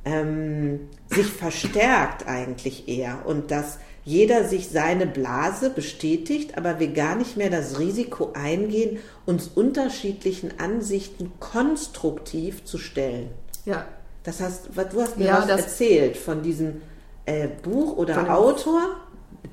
ähm, 0.05 0.81
sich 1.07 1.25
verstärkt 1.27 2.27
eigentlich 2.27 2.87
eher 2.87 3.19
und 3.25 3.51
dass 3.51 3.79
jeder 4.03 4.43
sich 4.43 4.69
seine 4.69 5.07
Blase 5.07 5.71
bestätigt, 5.71 6.57
aber 6.59 6.79
wir 6.79 6.89
gar 6.93 7.15
nicht 7.15 7.37
mehr 7.37 7.49
das 7.49 7.79
Risiko 7.79 8.33
eingehen, 8.35 8.99
uns 9.25 9.47
unterschiedlichen 9.47 10.59
Ansichten 10.59 11.31
konstruktiv 11.39 12.63
zu 12.65 12.77
stellen. 12.77 13.29
Ja, 13.65 13.85
Das 14.23 14.41
heißt, 14.41 14.69
was 14.75 14.89
du 14.89 15.01
hast 15.01 15.17
mir 15.17 15.25
Ja, 15.25 15.39
was 15.39 15.47
das- 15.47 15.61
erzählt 15.61 16.17
von 16.17 16.43
diesem 16.43 16.81
äh, 17.25 17.47
Buch 17.63 17.97
oder 17.97 18.13
Von 18.13 18.25
dem- 18.25 18.31
Autor. 18.33 18.81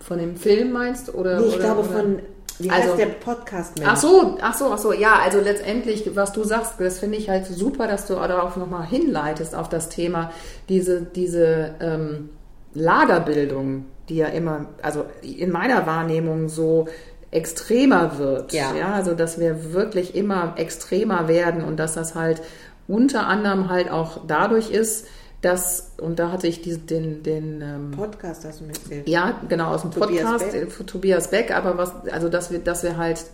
von 0.00 0.18
dem 0.18 0.36
Film 0.36 0.72
meinst 0.72 1.08
du? 1.08 1.12
Oder, 1.12 1.40
Nee, 1.40 1.46
ich 1.46 1.54
oder, 1.54 1.64
glaube 1.64 1.80
oder? 1.80 1.88
von, 1.88 2.18
wie 2.58 2.70
Also- 2.70 2.90
heißt 2.90 2.98
der 2.98 3.06
Podcast 3.06 3.74
Ach 3.84 3.96
so, 3.96 4.38
ach 4.40 4.54
so, 4.54 4.72
ach 4.72 4.78
so, 4.78 4.92
ja, 4.92 5.18
also 5.22 5.40
letztendlich, 5.40 6.14
was 6.14 6.32
du 6.32 6.44
sagst, 6.44 6.74
das 6.78 6.98
finde 6.98 7.18
ich 7.18 7.28
halt 7.28 7.46
super, 7.46 7.86
dass 7.86 8.06
du 8.06 8.14
darauf 8.14 8.56
nochmal 8.56 8.86
hinleitest 8.86 9.54
auf 9.54 9.68
das 9.68 9.88
Thema, 9.88 10.30
diese, 10.68 11.02
diese 11.02 11.74
ähm, 11.80 12.30
Lagerbildung, 12.74 13.86
die 14.08 14.16
ja 14.16 14.26
immer, 14.26 14.66
also 14.82 15.04
in 15.22 15.50
meiner 15.50 15.86
Wahrnehmung 15.86 16.48
so 16.48 16.88
extremer 17.30 18.18
wird. 18.18 18.52
Ja. 18.52 18.74
ja, 18.78 18.92
also 18.92 19.14
dass 19.14 19.40
wir 19.40 19.72
wirklich 19.72 20.14
immer 20.14 20.54
extremer 20.56 21.28
werden 21.28 21.64
und 21.64 21.78
dass 21.78 21.94
das 21.94 22.14
halt 22.14 22.42
unter 22.88 23.26
anderem 23.26 23.70
halt 23.70 23.90
auch 23.90 24.20
dadurch 24.26 24.70
ist, 24.70 25.06
dass, 25.42 25.92
und 26.00 26.18
da 26.20 26.30
hatte 26.30 26.46
ich 26.46 26.62
diesen, 26.62 26.86
den, 26.86 27.22
den 27.22 27.60
ähm, 27.60 27.90
Podcast 27.90 28.44
hast 28.44 28.60
du 28.60 28.64
mir 28.64 28.70
erzählt. 28.70 29.08
ja, 29.08 29.40
genau, 29.48 29.74
aus 29.74 29.82
dem 29.82 29.90
Tobias 29.90 30.22
Podcast 30.22 30.52
Beck. 30.52 30.62
äh, 30.62 30.66
von 30.70 30.86
Tobias 30.86 31.30
Beck, 31.30 31.50
aber 31.50 31.76
was, 31.76 31.92
also 32.10 32.28
dass 32.28 32.50
wir, 32.50 32.60
dass 32.60 32.84
wir 32.84 32.96
halt 32.96 33.24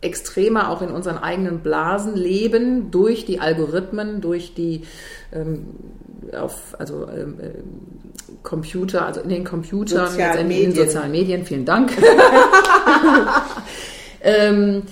extremer 0.00 0.70
auch 0.70 0.80
in 0.80 0.90
unseren 0.90 1.18
eigenen 1.18 1.60
Blasen 1.60 2.16
leben, 2.16 2.90
durch 2.90 3.26
die 3.26 3.40
Algorithmen, 3.40 4.20
durch 4.20 4.54
die 4.54 4.84
ähm, 5.32 5.66
auf, 6.32 6.74
also 6.78 7.06
ähm, 7.08 7.38
äh, 7.40 7.50
Computer, 8.42 9.04
also 9.04 9.20
in 9.20 9.28
den 9.28 9.44
Computern, 9.44 10.16
letztendlich 10.16 10.62
in 10.62 10.72
den 10.72 10.86
sozialen 10.86 11.10
Medien, 11.10 11.44
vielen 11.44 11.66
Dank. 11.66 11.92
ähm, 14.22 14.82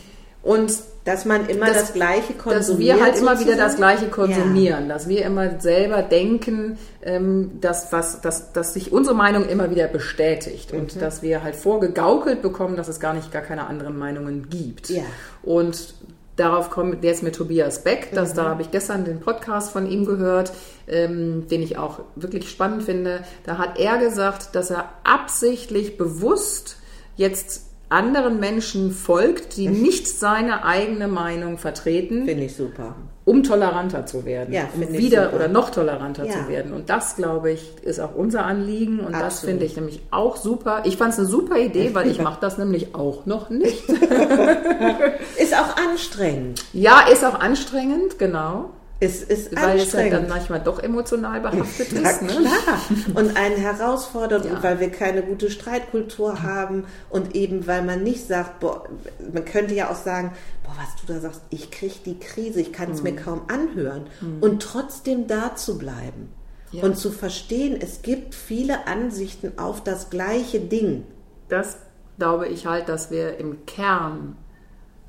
und 0.43 0.73
Dass 1.07 1.25
man 1.25 1.49
immer 1.49 1.67
Das- 1.67 1.77
das, 1.79 1.93
Gleiche 1.95 2.35
konsumiert. 2.35 2.69
dass 2.69 2.79
wir 2.79 3.01
halt 3.03 3.17
immer 3.19 3.41
wieder 3.41 3.57
das 3.57 3.77
Gleiche 3.77 4.09
konsumieren, 4.09 4.89
dass 4.91 5.09
wir 5.09 5.25
immer 5.25 5.59
selber 5.61 6.03
denken, 6.03 6.77
ähm, 7.03 7.53
dass, 7.61 7.91
was, 7.93 8.21
dass, 8.21 8.53
dass 8.53 8.75
sich 8.75 8.93
unsere 8.93 9.15
Meinung 9.15 9.49
immer 9.49 9.71
wieder 9.71 9.87
bestätigt 9.89 10.73
Mhm. 10.75 10.81
und 10.81 11.01
dass 11.01 11.23
wir 11.23 11.43
halt 11.43 11.57
vorgegaukelt 11.57 12.43
bekommen, 12.43 12.77
dass 12.77 12.89
es 12.89 13.01
gar 13.01 13.15
nicht 13.15 13.33
gar 13.33 13.43
keine 13.43 13.67
anderen 13.69 13.97
Meinungen 13.99 14.49
gibt. 14.51 14.91
Ja. 14.91 15.05
Und 15.43 15.95
darauf 16.35 16.69
kommt 16.71 17.03
jetzt 17.05 17.23
mit 17.23 17.35
Tobias 17.37 17.83
Beck, 17.85 18.09
das, 18.13 18.33
Mhm. 18.33 18.37
da 18.37 18.45
habe 18.51 18.63
ich 18.63 18.71
gestern 18.71 19.05
den 19.05 19.21
Podcast 19.21 19.71
von 19.71 19.87
ihm 19.89 20.05
gehört, 20.05 20.53
ähm, 20.89 21.47
den 21.49 21.63
ich 21.63 21.79
auch 21.79 22.01
wirklich 22.17 22.51
spannend 22.51 22.83
finde. 22.83 23.21
Da 23.45 23.57
hat 23.59 23.79
er 23.79 23.97
gesagt, 23.99 24.55
dass 24.57 24.71
er 24.71 24.91
absichtlich 25.05 25.97
bewusst 25.97 26.77
jetzt 27.17 27.63
anderen 27.89 28.41
Menschen 28.41 28.91
folgt, 28.91 29.57
die 29.57 29.69
nicht 29.69 30.09
seine 30.09 30.65
eigene 30.65 31.07
Meinung 31.09 31.57
vertreten, 31.59 32.25
Finde 32.27 32.45
ich 32.45 32.57
super. 32.57 32.97
um 33.25 33.43
toleranter 33.45 34.07
zu 34.07 34.25
werden. 34.25 34.53
Ja, 34.53 34.63
um 34.75 34.93
wieder 34.93 35.25
super. 35.27 35.37
oder 35.37 35.49
noch 35.49 35.71
toleranter 35.71 36.25
Ja. 36.25 36.33
zu 36.33 36.49
werden. 36.49 36.73
Und 36.73 36.91
das, 36.91 37.15
glaube 37.17 37.53
ich, 37.53 37.63
ist 37.83 38.01
auch 38.01 38.15
unser 38.15 38.45
Anliegen. 38.45 38.99
Und 39.01 39.13
das 39.13 39.23
Absolut. 39.23 39.51
finde 39.51 39.65
ich 39.67 39.77
nämlich 39.77 40.01
auch 40.11 40.37
super. 40.37 40.83
Ich 40.85 40.97
fand 40.97 41.13
es 41.13 41.19
eine 41.21 41.29
super 41.29 41.59
Idee, 41.59 41.91
weil 41.95 42.09
ich 42.11 42.19
mache 42.23 42.39
das 42.41 42.59
nämlich 42.59 42.95
auch 42.95 43.25
noch 43.27 43.51
nicht. 43.51 43.89
Ist 45.39 45.55
auch 45.55 45.77
anstrengend. 45.77 46.65
ja, 46.73 47.01
ist 47.11 47.25
auch 47.25 47.39
anstrengend, 47.39 48.19
genau. 48.19 48.71
Es 48.99 49.23
ist 49.23 49.55
weil 49.55 49.79
es 49.79 49.93
ja 49.93 50.09
dann 50.09 50.27
manchmal 50.27 50.61
doch 50.61 50.83
emotional 50.83 51.41
behaftet 51.43 51.89
Na 52.01 52.11
ist. 52.11 52.23
Ne? 52.23 52.29
klar. 52.29 52.81
Und 53.15 53.37
einen 53.37 53.57
herausfordert, 53.57 54.47
Ja. 54.47 54.53
und 54.53 54.63
weil 54.63 54.81
wir 54.81 54.91
keine 54.91 55.23
gute 55.23 55.51
Streitkultur 55.51 56.43
haben 56.43 56.85
und 57.11 57.35
eben 57.35 57.67
weil 57.67 57.83
man 57.83 58.03
nicht 58.03 58.27
sagt, 58.27 58.61
boah, 58.61 58.89
man 59.35 59.45
könnte 59.45 59.75
ja 59.75 59.91
auch 59.91 59.97
sagen, 59.97 60.33
boah, 60.65 60.73
was 60.79 60.97
du 61.05 61.13
da 61.13 61.21
sagst, 61.21 61.43
ich 61.51 61.71
kriege 61.71 61.95
die 62.07 62.19
Krise, 62.19 62.61
ich 62.63 62.73
kann 62.73 62.91
es 62.91 63.03
Mhm. 63.03 63.05
mir 63.11 63.17
kaum 63.17 63.43
anhören. 63.49 64.07
Und 64.41 64.63
trotzdem 64.63 65.27
da 65.27 65.55
zu 65.57 65.77
bleiben 65.77 66.31
Ja. 66.73 66.83
und 66.85 66.97
zu 66.97 67.11
verstehen, 67.11 67.77
es 67.79 68.01
gibt 68.01 68.35
viele 68.35 68.87
Ansichten 68.87 69.59
auf 69.59 69.85
das 69.85 70.09
gleiche 70.09 70.59
Ding. 70.61 71.05
Das 71.51 71.77
glaube 72.19 72.49
ich 72.49 72.65
halt, 72.65 72.89
dass 72.89 73.11
wir 73.11 73.37
im 73.37 73.67
Kern 73.67 74.37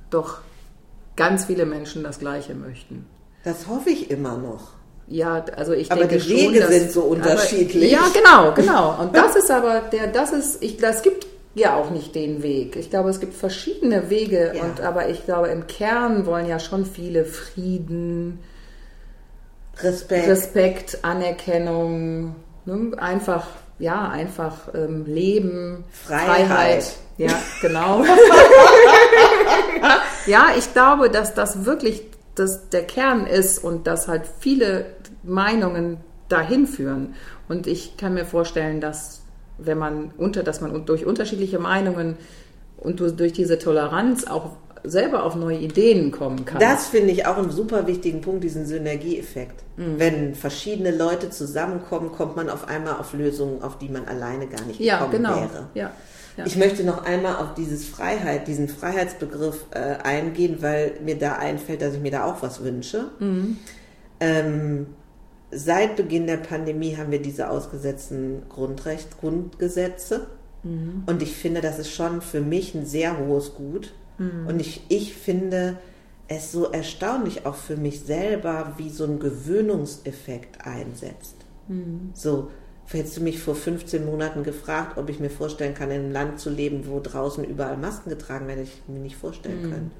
doch 0.10 0.40
ganz 1.16 1.46
viele 1.46 1.66
Menschen 1.66 2.04
das 2.04 2.20
Gleiche 2.20 2.54
möchten. 2.54 3.06
Das 3.48 3.66
hoffe 3.66 3.90
ich 3.92 4.12
immer 4.12 4.38
noch. 4.38 4.72
Ja, 5.08 5.46
also 5.56 5.72
ich 5.72 5.90
Aber 5.90 6.04
denke 6.04 6.18
die 6.18 6.30
Wege 6.30 6.64
schon, 6.64 6.70
sind 6.70 6.92
so 6.92 7.04
unterschiedlich. 7.04 7.98
Aber, 7.98 8.08
ja, 8.08 8.14
genau, 8.14 8.52
genau. 8.54 9.02
Und 9.02 9.16
das 9.16 9.38
ist 9.38 9.50
aber 9.50 9.84
der, 9.90 10.08
das 10.08 10.34
ist, 10.34 10.62
ich, 10.62 10.76
das 10.76 11.02
gibt 11.02 11.26
ja 11.56 11.78
auch 11.78 11.90
nicht 11.90 12.14
den 12.14 12.44
Weg. 12.44 12.76
Ich 12.76 12.90
glaube, 12.90 13.10
es 13.10 13.22
gibt 13.22 13.34
verschiedene 13.34 14.10
Wege. 14.10 14.52
Ja. 14.54 14.64
Und 14.64 14.82
aber 14.82 15.08
ich 15.08 15.24
glaube, 15.24 15.48
im 15.48 15.66
Kern 15.66 16.26
wollen 16.26 16.46
ja 16.46 16.60
schon 16.60 16.86
viele 16.86 17.24
Frieden, 17.24 18.40
Respekt. 19.82 20.28
Respekt, 20.28 20.98
Anerkennung, 21.04 22.36
ne? 22.66 22.92
einfach, 22.98 23.48
ja, 23.80 24.10
einfach 24.10 24.74
ähm, 24.74 25.06
Leben, 25.06 25.86
Freiheit. 25.90 26.98
Ja, 27.16 27.32
genau. 27.62 28.04
ja, 30.26 30.48
ich 30.58 30.74
glaube, 30.74 31.10
dass 31.10 31.34
das 31.34 31.64
wirklich 31.64 32.04
das 32.40 32.70
der 32.70 32.84
Kern 32.84 33.26
ist 33.26 33.64
und 33.64 33.88
dass 33.88 34.08
halt 34.08 34.24
viele 34.40 34.86
Meinungen 35.24 35.98
dahin 36.30 36.68
führen. 36.68 37.16
Und 37.48 37.68
ich 37.68 37.98
kann 37.98 38.14
mir 38.14 38.26
vorstellen, 38.26 38.82
dass 38.82 39.22
wenn 39.58 39.78
man 39.78 40.12
unter, 40.18 40.44
dass 40.44 40.62
man 40.62 40.86
durch 40.86 41.06
unterschiedliche 41.06 41.60
Meinungen 41.60 42.18
und 42.78 43.00
durch 43.00 43.34
diese 43.34 43.58
Toleranz 43.58 44.26
auch 44.26 44.52
selber 44.84 45.24
auf 45.24 45.36
neue 45.36 45.58
Ideen 45.58 46.12
kommen 46.12 46.46
kann. 46.46 46.60
Das 46.60 46.88
finde 46.88 47.12
ich 47.12 47.26
auch 47.26 47.38
einen 47.38 47.52
super 47.52 47.88
wichtigen 47.88 48.22
Punkt, 48.22 48.44
diesen 48.44 48.66
Synergieeffekt. 48.66 49.64
Mhm. 49.78 49.96
Wenn 49.98 50.36
verschiedene 50.36 50.92
Leute 50.92 51.30
zusammenkommen, 51.30 52.12
kommt 52.12 52.36
man 52.36 52.50
auf 52.50 52.68
einmal 52.68 52.96
auf 52.98 53.14
Lösungen, 53.14 53.62
auf 53.64 53.78
die 53.78 53.90
man 53.90 54.06
alleine 54.06 54.48
gar 54.48 54.64
nicht 54.66 54.80
ja, 54.80 54.98
gekommen 54.98 55.24
genau. 55.24 55.36
wäre. 55.36 55.70
Ja, 55.74 55.92
ja. 56.38 56.46
Ich 56.46 56.56
möchte 56.56 56.84
noch 56.84 57.04
einmal 57.04 57.38
auf 57.38 57.56
dieses 57.56 57.86
Freiheit, 57.86 58.48
diesen 58.48 58.70
Freiheitsbegriff 58.70 59.66
äh, 59.72 59.98
eingehen, 60.04 60.58
weil 60.62 60.94
mir 61.04 61.18
da 61.18 61.34
einfällt, 61.34 61.82
dass 61.82 61.96
ich 61.96 62.02
mir 62.02 62.12
da 62.12 62.26
auch 62.26 62.42
was 62.44 62.64
wünsche. 62.64 63.10
Mhm. 63.20 63.58
Ähm, 64.20 64.86
seit 65.52 65.96
Beginn 65.96 66.28
der 66.28 66.38
Pandemie 66.38 66.96
haben 66.96 67.12
wir 67.12 67.22
diese 67.22 67.50
ausgesetzten 67.50 68.44
Grundrecht, 68.50 69.20
Grundgesetze. 69.20 70.28
Mhm. 70.64 71.04
Und 71.08 71.24
ich 71.24 71.36
finde, 71.36 71.62
das 71.62 71.80
ist 71.80 71.92
schon 71.92 72.22
für 72.22 72.42
mich 72.42 72.76
ein 72.76 72.86
sehr 72.86 73.18
hohes 73.18 73.56
Gut. 73.56 73.94
Mhm. 74.20 74.48
Und 74.48 74.60
ich, 74.60 74.84
ich 74.90 75.16
finde 75.16 75.78
es 76.28 76.52
so 76.52 76.66
erstaunlich 76.72 77.46
auch 77.46 77.56
für 77.56 77.78
mich 77.78 78.02
selber, 78.02 78.74
wie 78.78 78.90
so 78.90 79.06
ein 79.06 79.20
Gewöhnungseffekt 79.20 80.66
einsetzt. 80.66 81.36
Mhm. 81.68 82.12
So, 82.14 82.52
hättest 82.94 83.18
du 83.18 83.22
mich 83.22 83.40
vor 83.40 83.56
15 83.56 84.06
Monaten 84.06 84.44
gefragt, 84.44 84.98
ob 84.98 85.10
ich 85.10 85.20
mir 85.20 85.30
vorstellen 85.30 85.74
kann, 85.74 85.92
in 85.92 86.02
einem 86.02 86.12
Land 86.12 86.40
zu 86.40 86.50
leben, 86.50 86.88
wo 86.88 87.00
draußen 87.00 87.44
überall 87.44 87.78
Masken 87.78 88.10
getragen 88.10 88.48
werden, 88.48 88.60
hätte 88.60 88.72
ich 88.72 88.94
mir 88.94 89.00
nicht 89.00 89.18
vorstellen 89.18 89.64
können. 89.64 89.92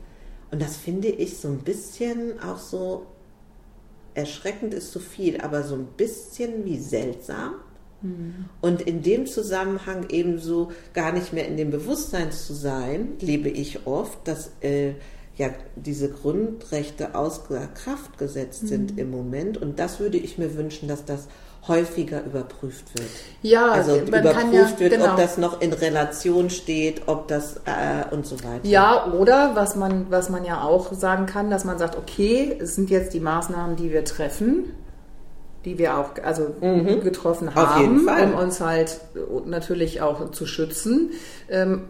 Und 0.52 0.62
das 0.62 0.78
finde 0.78 1.10
ich 1.10 1.38
so 1.38 1.50
ein 1.50 1.60
bisschen 1.60 2.40
auch 2.40 2.60
so 2.60 3.08
erschreckend 4.14 4.74
ist 4.74 4.92
zu 4.92 5.00
viel, 5.00 5.42
aber 5.42 5.64
so 5.64 5.76
ein 5.76 5.88
bisschen 5.98 6.66
wie 6.66 6.80
seltsam. 6.80 7.56
Und 8.62 8.82
in 8.84 9.02
dem 9.02 9.26
Zusammenhang 9.26 10.06
ebenso 10.10 10.72
gar 10.94 11.12
nicht 11.12 11.34
mehr 11.34 11.48
in 11.48 11.58
dem 11.58 11.72
Bewusstsein 11.72 12.32
zu 12.32 12.54
sein, 12.54 13.14
lebe 13.20 13.50
ich 13.50 13.88
oft, 13.88 14.28
dass 14.28 14.52
äh, 14.62 14.94
ja 15.36 15.50
diese 15.76 16.10
Grundrechte 16.10 17.16
außer 17.16 17.68
Kraft 17.68 18.18
gesetzt 18.18 18.68
sind 18.68 19.00
im 19.00 19.10
Moment. 19.12 19.58
Und 19.58 19.80
das 19.80 20.00
würde 20.00 20.18
ich 20.18 20.38
mir 20.38 20.56
wünschen, 20.56 20.88
dass 20.88 21.06
das 21.06 21.28
häufiger 21.68 22.24
überprüft 22.24 22.98
wird. 22.98 23.10
Ja, 23.42 23.72
Also 23.72 23.92
man 23.92 24.22
überprüft 24.22 24.36
kann 24.36 24.54
ja, 24.54 24.80
wird, 24.80 24.92
genau. 24.92 25.12
ob 25.12 25.18
das 25.18 25.38
noch 25.38 25.62
in 25.62 25.74
Relation 25.74 26.50
steht, 26.50 27.04
ob 27.08 27.28
das 27.28 27.58
äh, 27.66 28.14
und 28.14 28.26
so 28.26 28.44
weiter. 28.44 28.62
Ja, 28.64 29.12
oder 29.14 29.52
was 29.56 29.76
man, 29.76 30.08
was 30.10 30.30
man 30.30 30.46
ja 30.46 30.62
auch 30.62 30.94
sagen 30.94 31.26
kann, 31.26 31.50
dass 31.50 31.66
man 31.66 31.78
sagt, 31.78 31.98
okay, 31.98 32.58
es 32.60 32.76
sind 32.76 32.90
jetzt 32.90 33.14
die 33.14 33.20
Maßnahmen, 33.20 33.76
die 33.76 33.92
wir 33.92 34.06
treffen, 34.06 34.74
die 35.66 35.78
wir 35.78 35.98
auch 35.98 36.12
also 36.24 36.56
getroffen 37.04 37.50
Auf 37.50 37.56
haben, 37.56 38.08
um 38.08 38.34
uns 38.36 38.62
halt 38.62 39.00
natürlich 39.46 40.02
auch 40.02 40.32
zu 40.32 40.46
schützen. 40.46 41.12
Ähm, 41.50 41.84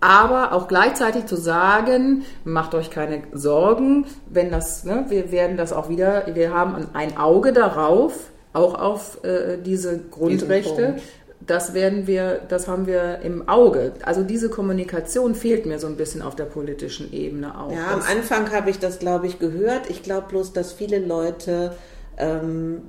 aber 0.00 0.52
auch 0.52 0.68
gleichzeitig 0.68 1.26
zu 1.26 1.36
sagen, 1.36 2.24
macht 2.44 2.74
euch 2.74 2.90
keine 2.90 3.22
Sorgen, 3.32 4.06
wenn 4.28 4.50
das, 4.50 4.84
ne, 4.84 5.06
wir 5.08 5.32
werden 5.32 5.56
das 5.56 5.72
auch 5.72 5.88
wieder, 5.88 6.24
wir 6.34 6.54
haben 6.54 6.76
ein 6.92 7.16
Auge 7.16 7.52
darauf, 7.52 8.30
auch 8.52 8.74
auf 8.74 9.22
äh, 9.24 9.58
diese 9.58 9.98
Grundrechte. 9.98 10.96
Das 11.40 11.72
werden 11.72 12.06
wir, 12.06 12.40
das 12.48 12.66
haben 12.66 12.86
wir 12.86 13.20
im 13.22 13.48
Auge. 13.48 13.92
Also 14.02 14.22
diese 14.22 14.50
Kommunikation 14.50 15.34
fehlt 15.34 15.66
mir 15.66 15.78
so 15.78 15.86
ein 15.86 15.96
bisschen 15.96 16.20
auf 16.20 16.34
der 16.34 16.44
politischen 16.44 17.12
Ebene 17.12 17.58
auch. 17.58 17.72
Ja, 17.72 17.92
am 17.92 18.02
Anfang 18.02 18.50
habe 18.50 18.70
ich 18.70 18.78
das, 18.78 18.98
glaube 18.98 19.28
ich, 19.28 19.38
gehört. 19.38 19.88
Ich 19.88 20.02
glaube 20.02 20.28
bloß, 20.28 20.52
dass 20.52 20.72
viele 20.72 20.98
Leute 20.98 21.72
ähm, 22.16 22.82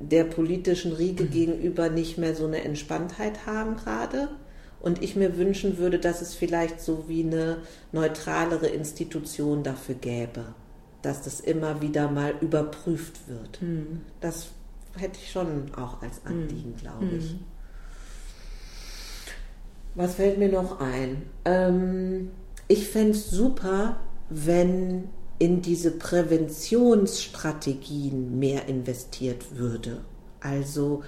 der 0.00 0.24
politischen 0.24 0.92
Riege 0.92 1.24
gegenüber 1.24 1.88
nicht 1.88 2.16
mehr 2.16 2.34
so 2.34 2.46
eine 2.46 2.62
Entspanntheit 2.64 3.46
haben 3.46 3.76
gerade. 3.76 4.28
Und 4.80 5.02
ich 5.02 5.16
mir 5.16 5.38
wünschen 5.38 5.78
würde, 5.78 5.98
dass 5.98 6.20
es 6.20 6.34
vielleicht 6.34 6.80
so 6.80 7.04
wie 7.08 7.22
eine 7.24 7.58
neutralere 7.92 8.66
Institution 8.66 9.62
dafür 9.62 9.94
gäbe, 9.94 10.44
dass 11.00 11.22
das 11.22 11.40
immer 11.40 11.80
wieder 11.80 12.10
mal 12.10 12.34
überprüft 12.40 13.26
wird. 13.26 13.60
Das 14.20 14.48
hätte 14.96 15.18
ich 15.22 15.30
schon 15.30 15.72
auch 15.74 16.02
als 16.02 16.24
Anliegen, 16.24 16.74
glaube 16.76 17.06
ich. 17.18 17.36
Was 19.94 20.14
fällt 20.14 20.38
mir 20.38 20.50
noch 20.50 20.80
ein? 20.80 21.22
Ähm, 21.44 22.30
ich 22.68 22.88
fände 22.88 23.10
es 23.12 23.30
super, 23.30 24.00
wenn 24.28 25.10
in 25.38 25.62
diese 25.62 25.92
Präventionsstrategien 25.92 28.38
mehr 28.38 28.68
investiert 28.68 29.56
würde. 29.56 30.02
Also 30.40 31.02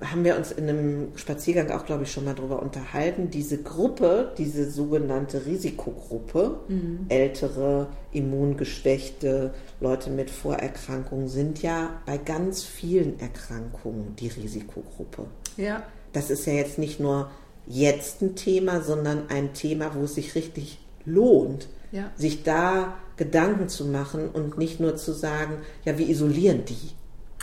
haben 0.00 0.22
wir 0.24 0.36
uns 0.36 0.52
in 0.52 0.68
einem 0.68 1.08
Spaziergang 1.16 1.70
auch, 1.72 1.84
glaube 1.84 2.04
ich, 2.04 2.12
schon 2.12 2.24
mal 2.24 2.34
drüber 2.34 2.62
unterhalten. 2.62 3.30
Diese 3.30 3.58
Gruppe, 3.62 4.32
diese 4.38 4.70
sogenannte 4.70 5.44
Risikogruppe, 5.44 6.60
ältere, 7.08 7.88
immungeschwächte 8.12 9.52
Leute 9.80 10.10
mit 10.10 10.30
Vorerkrankungen 10.30 11.28
sind 11.28 11.62
ja 11.62 11.90
bei 12.06 12.16
ganz 12.18 12.62
vielen 12.64 13.18
Erkrankungen 13.20 14.14
die 14.16 14.28
Risikogruppe. 14.28 15.26
ja. 15.56 15.82
Das 16.14 16.30
ist 16.30 16.46
ja 16.46 16.54
jetzt 16.54 16.78
nicht 16.78 17.00
nur 17.00 17.30
jetzt 17.66 18.22
ein 18.22 18.34
Thema, 18.34 18.80
sondern 18.80 19.28
ein 19.28 19.52
Thema, 19.52 19.94
wo 19.94 20.04
es 20.04 20.14
sich 20.14 20.34
richtig 20.34 20.78
lohnt, 21.04 21.68
Ja. 21.92 22.10
sich 22.16 22.42
da 22.44 22.94
Gedanken 23.18 23.68
zu 23.68 23.84
machen 23.84 24.30
und 24.30 24.56
nicht 24.56 24.80
nur 24.80 24.96
zu 24.96 25.12
sagen, 25.12 25.58
ja, 25.84 25.98
wir 25.98 26.08
isolieren 26.08 26.64
die. 26.64 26.92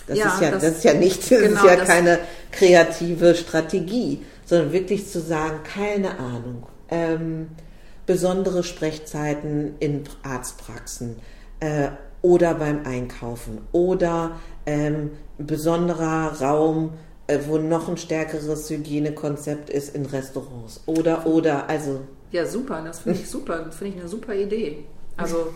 Das, 0.08 0.18
Ja, 0.18 0.28
ist, 0.36 0.42
ja, 0.42 0.52
das- 0.52 0.62
das, 0.64 0.72
ist 0.78 0.84
ja 0.84 0.94
nicht, 0.94 1.22
das 1.32 1.40
genau, 1.40 1.56
ist 1.60 1.66
ja 1.66 1.76
das- 1.78 1.88
keine 1.88 2.20
kreative 2.52 3.36
Strategie, 3.36 4.22
sondern 4.46 4.72
wirklich 4.72 5.10
zu 5.10 5.20
sagen, 5.20 5.60
keine 5.64 6.20
Ahnung, 6.20 6.68
ähm, 6.90 7.48
besondere 8.06 8.64
Sprechzeiten 8.64 9.76
in 9.80 10.04
Arztpraxen 10.24 11.16
äh, 11.60 11.88
oder 12.22 12.54
beim 12.56 12.86
Einkaufen 12.86 13.60
oder 13.72 14.32
ähm, 14.68 15.12
besonderer 15.38 16.40
Raum, 16.42 16.94
äh, 17.28 17.40
wo 17.48 17.58
noch 17.58 17.90
ein 17.90 17.98
stärkeres 17.98 18.70
Hygienekonzept 18.70 19.70
ist 19.72 19.96
in 19.96 20.06
Restaurants 20.06 20.82
oder 20.86 21.26
oder 21.26 21.68
also 21.68 22.02
Ja, 22.32 22.46
super, 22.46 22.84
das 22.86 23.00
finde 23.00 23.20
ich 23.20 23.30
super, 23.30 23.60
das 23.66 23.76
finde 23.76 23.94
ich 23.96 24.00
eine 24.02 24.10
super 24.10 24.36
Idee. 24.36 24.86
Also, 25.18 25.48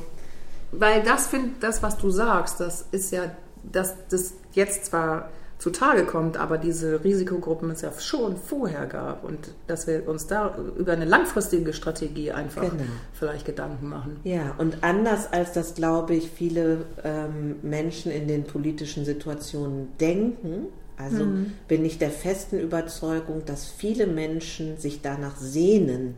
weil 0.72 1.04
das 1.04 1.28
finde, 1.28 1.52
das, 1.60 1.84
was 1.84 1.98
du 1.98 2.10
sagst, 2.10 2.60
das 2.60 2.86
ist 2.92 3.12
ja, 3.12 3.32
dass 3.72 3.94
das 4.10 4.34
jetzt 4.54 4.86
zwar 4.86 5.30
zutage 5.60 6.06
kommt, 6.06 6.38
aber 6.38 6.58
diese 6.58 7.04
Risikogruppen 7.04 7.70
es 7.70 7.82
ja 7.82 7.92
schon 8.00 8.38
vorher 8.38 8.86
gab 8.86 9.26
und 9.26 9.52
dass 9.68 9.88
wir 9.88 10.08
uns 10.08 10.26
da 10.26 10.58
über 10.78 10.94
eine 10.94 11.04
langfristige 11.04 11.74
Strategie 11.74 12.32
einfach 12.32 12.62
Genau. 12.62 12.84
vielleicht 13.14 13.46
Gedanken 13.46 13.90
machen. 13.90 14.20
Ja, 14.24 14.56
und 14.58 14.84
anders 14.84 15.32
als 15.32 15.52
das, 15.52 15.76
glaube 15.76 16.16
ich, 16.16 16.30
viele 16.30 16.86
ähm, 17.04 17.58
Menschen 17.62 18.10
in 18.12 18.28
den 18.28 18.46
politischen 18.46 19.04
Situationen 19.04 19.90
denken, 20.00 20.68
also 20.98 21.26
bin 21.70 21.86
ich 21.86 21.98
der 21.98 22.12
festen 22.12 22.60
Überzeugung, 22.60 23.44
dass 23.46 23.66
viele 23.66 24.06
Menschen 24.06 24.78
sich 24.78 25.02
danach 25.02 25.38
sehnen, 25.38 26.16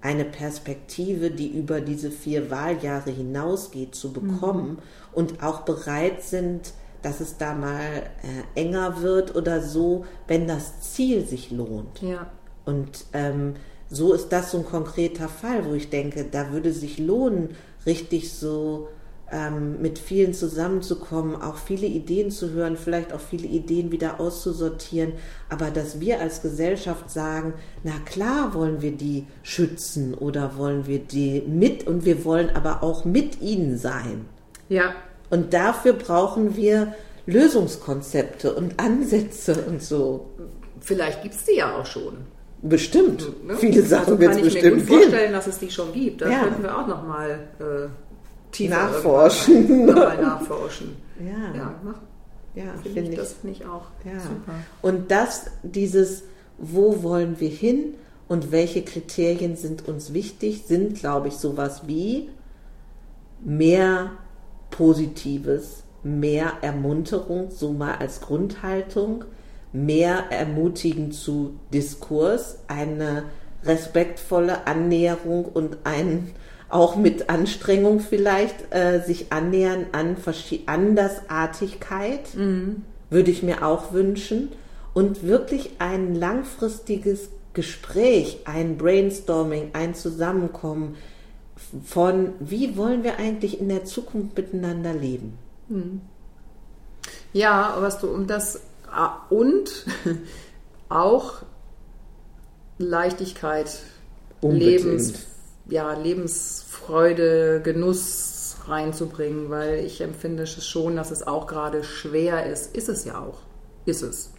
eine 0.00 0.24
Perspektive, 0.24 1.30
die 1.30 1.48
über 1.48 1.80
diese 1.80 2.10
vier 2.10 2.50
Wahljahre 2.50 3.10
hinausgeht, 3.10 3.94
zu 3.94 4.12
bekommen 4.12 4.70
mhm. 4.70 4.78
und 5.12 5.42
auch 5.42 5.60
bereit 5.60 6.22
sind, 6.22 6.74
dass 7.04 7.20
es 7.20 7.36
da 7.36 7.54
mal 7.54 8.02
äh, 8.22 8.60
enger 8.60 9.02
wird 9.02 9.36
oder 9.36 9.60
so, 9.60 10.04
wenn 10.26 10.46
das 10.46 10.80
Ziel 10.80 11.24
sich 11.26 11.50
lohnt. 11.50 12.00
Ja. 12.00 12.30
Und 12.64 13.04
ähm, 13.12 13.54
so 13.90 14.12
ist 14.14 14.30
das 14.30 14.50
so 14.50 14.58
ein 14.58 14.64
konkreter 14.64 15.28
Fall, 15.28 15.66
wo 15.66 15.74
ich 15.74 15.90
denke, 15.90 16.24
da 16.30 16.52
würde 16.52 16.72
sich 16.72 16.98
lohnen, 16.98 17.50
richtig 17.86 18.32
so 18.32 18.88
ähm, 19.30 19.80
mit 19.82 19.98
vielen 19.98 20.32
zusammenzukommen, 20.32 21.40
auch 21.40 21.56
viele 21.56 21.86
Ideen 21.86 22.30
zu 22.30 22.50
hören, 22.52 22.76
vielleicht 22.76 23.12
auch 23.12 23.20
viele 23.20 23.46
Ideen 23.46 23.92
wieder 23.92 24.20
auszusortieren, 24.20 25.12
aber 25.48 25.70
dass 25.70 26.00
wir 26.00 26.20
als 26.20 26.40
Gesellschaft 26.40 27.10
sagen, 27.10 27.54
na 27.82 27.92
klar 28.04 28.54
wollen 28.54 28.80
wir 28.80 28.92
die 28.92 29.26
schützen 29.42 30.14
oder 30.14 30.56
wollen 30.56 30.86
wir 30.86 31.00
die 31.00 31.42
mit 31.46 31.86
und 31.86 32.04
wir 32.04 32.24
wollen 32.24 32.50
aber 32.50 32.82
auch 32.82 33.04
mit 33.04 33.40
ihnen 33.40 33.76
sein. 33.76 34.26
Ja. 34.68 34.94
Und 35.34 35.52
dafür 35.52 35.94
brauchen 35.94 36.54
wir 36.54 36.94
Lösungskonzepte 37.26 38.54
und 38.54 38.78
Ansätze 38.78 39.64
und 39.66 39.82
so. 39.82 40.30
Vielleicht 40.78 41.24
gibt 41.24 41.34
es 41.34 41.44
die 41.44 41.56
ja 41.56 41.76
auch 41.76 41.86
schon. 41.86 42.18
Bestimmt. 42.62 43.44
Ne? 43.44 43.56
Viele 43.56 43.82
Sachen 43.82 44.20
wird 44.20 44.36
es 44.36 44.42
bestimmt 44.42 44.62
geben. 44.62 44.78
Ich 44.78 44.86
kann 44.86 44.94
mir 44.96 45.02
gut 45.02 45.10
vorstellen, 45.10 45.32
dass 45.32 45.46
es 45.48 45.58
die 45.58 45.72
schon 45.72 45.92
gibt. 45.92 46.22
Da 46.22 46.30
ja. 46.30 46.44
könnten 46.44 46.62
wir 46.62 46.78
auch 46.78 46.86
nochmal 46.86 47.48
äh, 47.58 47.88
tiefer 48.52 48.76
nachforschen. 48.76 49.86
Nochmal 49.86 50.22
nachforschen. 50.22 50.96
Ja. 51.20 51.54
Ja, 51.56 51.74
ja 52.56 52.64
find 52.82 52.96
ich, 52.96 53.10
ich, 53.10 53.16
das 53.16 53.34
finde 53.34 53.56
ich 53.56 53.66
auch 53.66 53.86
ja. 54.04 54.20
super. 54.20 54.52
Und 54.82 55.12
das, 55.12 55.46
dieses, 55.62 56.24
wo 56.58 57.04
wollen 57.04 57.38
wir 57.40 57.48
hin 57.48 57.94
und 58.26 58.52
welche 58.52 58.82
Kriterien 58.82 59.56
sind 59.56 59.88
uns 59.88 60.12
wichtig, 60.12 60.64
sind, 60.66 60.98
glaube 60.98 61.28
ich, 61.28 61.34
sowas 61.34 61.82
wie 61.86 62.30
mehr 63.44 64.10
Positives, 64.74 65.84
mehr 66.02 66.54
Ermunterung, 66.62 67.52
so 67.52 67.72
mal 67.72 67.94
als 67.94 68.20
Grundhaltung, 68.20 69.24
mehr 69.72 70.24
ermutigen 70.30 71.12
zu 71.12 71.54
Diskurs, 71.72 72.58
eine 72.66 73.22
respektvolle 73.64 74.66
Annäherung 74.66 75.44
und 75.44 75.78
ein 75.84 76.32
auch 76.68 76.96
mit 76.96 77.30
Anstrengung 77.30 78.00
vielleicht 78.00 78.74
äh, 78.74 79.00
sich 79.00 79.32
annähern 79.32 79.86
an 79.92 80.16
Andersartigkeit, 80.66 82.34
mhm. 82.34 82.82
würde 83.10 83.30
ich 83.30 83.44
mir 83.44 83.64
auch 83.64 83.92
wünschen. 83.92 84.50
Und 84.92 85.22
wirklich 85.22 85.70
ein 85.78 86.16
langfristiges 86.16 87.28
Gespräch, 87.52 88.40
ein 88.44 88.76
Brainstorming, 88.76 89.70
ein 89.72 89.94
Zusammenkommen 89.94 90.96
von, 91.84 92.34
wie 92.40 92.76
wollen 92.76 93.04
wir 93.04 93.18
eigentlich 93.18 93.60
in 93.60 93.68
der 93.68 93.84
Zukunft 93.84 94.36
miteinander 94.36 94.92
leben. 94.92 95.38
Mhm. 95.68 96.00
Ja, 97.32 97.76
was 97.80 97.98
du 97.98 98.08
um 98.08 98.26
das 98.26 98.60
Ah, 98.96 99.26
und 99.28 99.86
auch 100.88 101.42
Leichtigkeit, 102.78 103.80
Lebens, 104.40 105.14
ja, 105.66 105.94
Lebensfreude, 105.94 107.60
Genuss 107.64 108.56
reinzubringen, 108.68 109.50
weil 109.50 109.84
ich 109.84 110.00
empfinde 110.00 110.44
es 110.44 110.64
schon, 110.64 110.94
dass 110.94 111.10
es 111.10 111.26
auch 111.26 111.48
gerade 111.48 111.82
schwer 111.82 112.46
ist. 112.46 112.76
Ist 112.76 112.88
es 112.88 113.04
ja 113.04 113.18
auch. 113.18 113.38
Ist 113.84 114.02
es. 114.02 114.30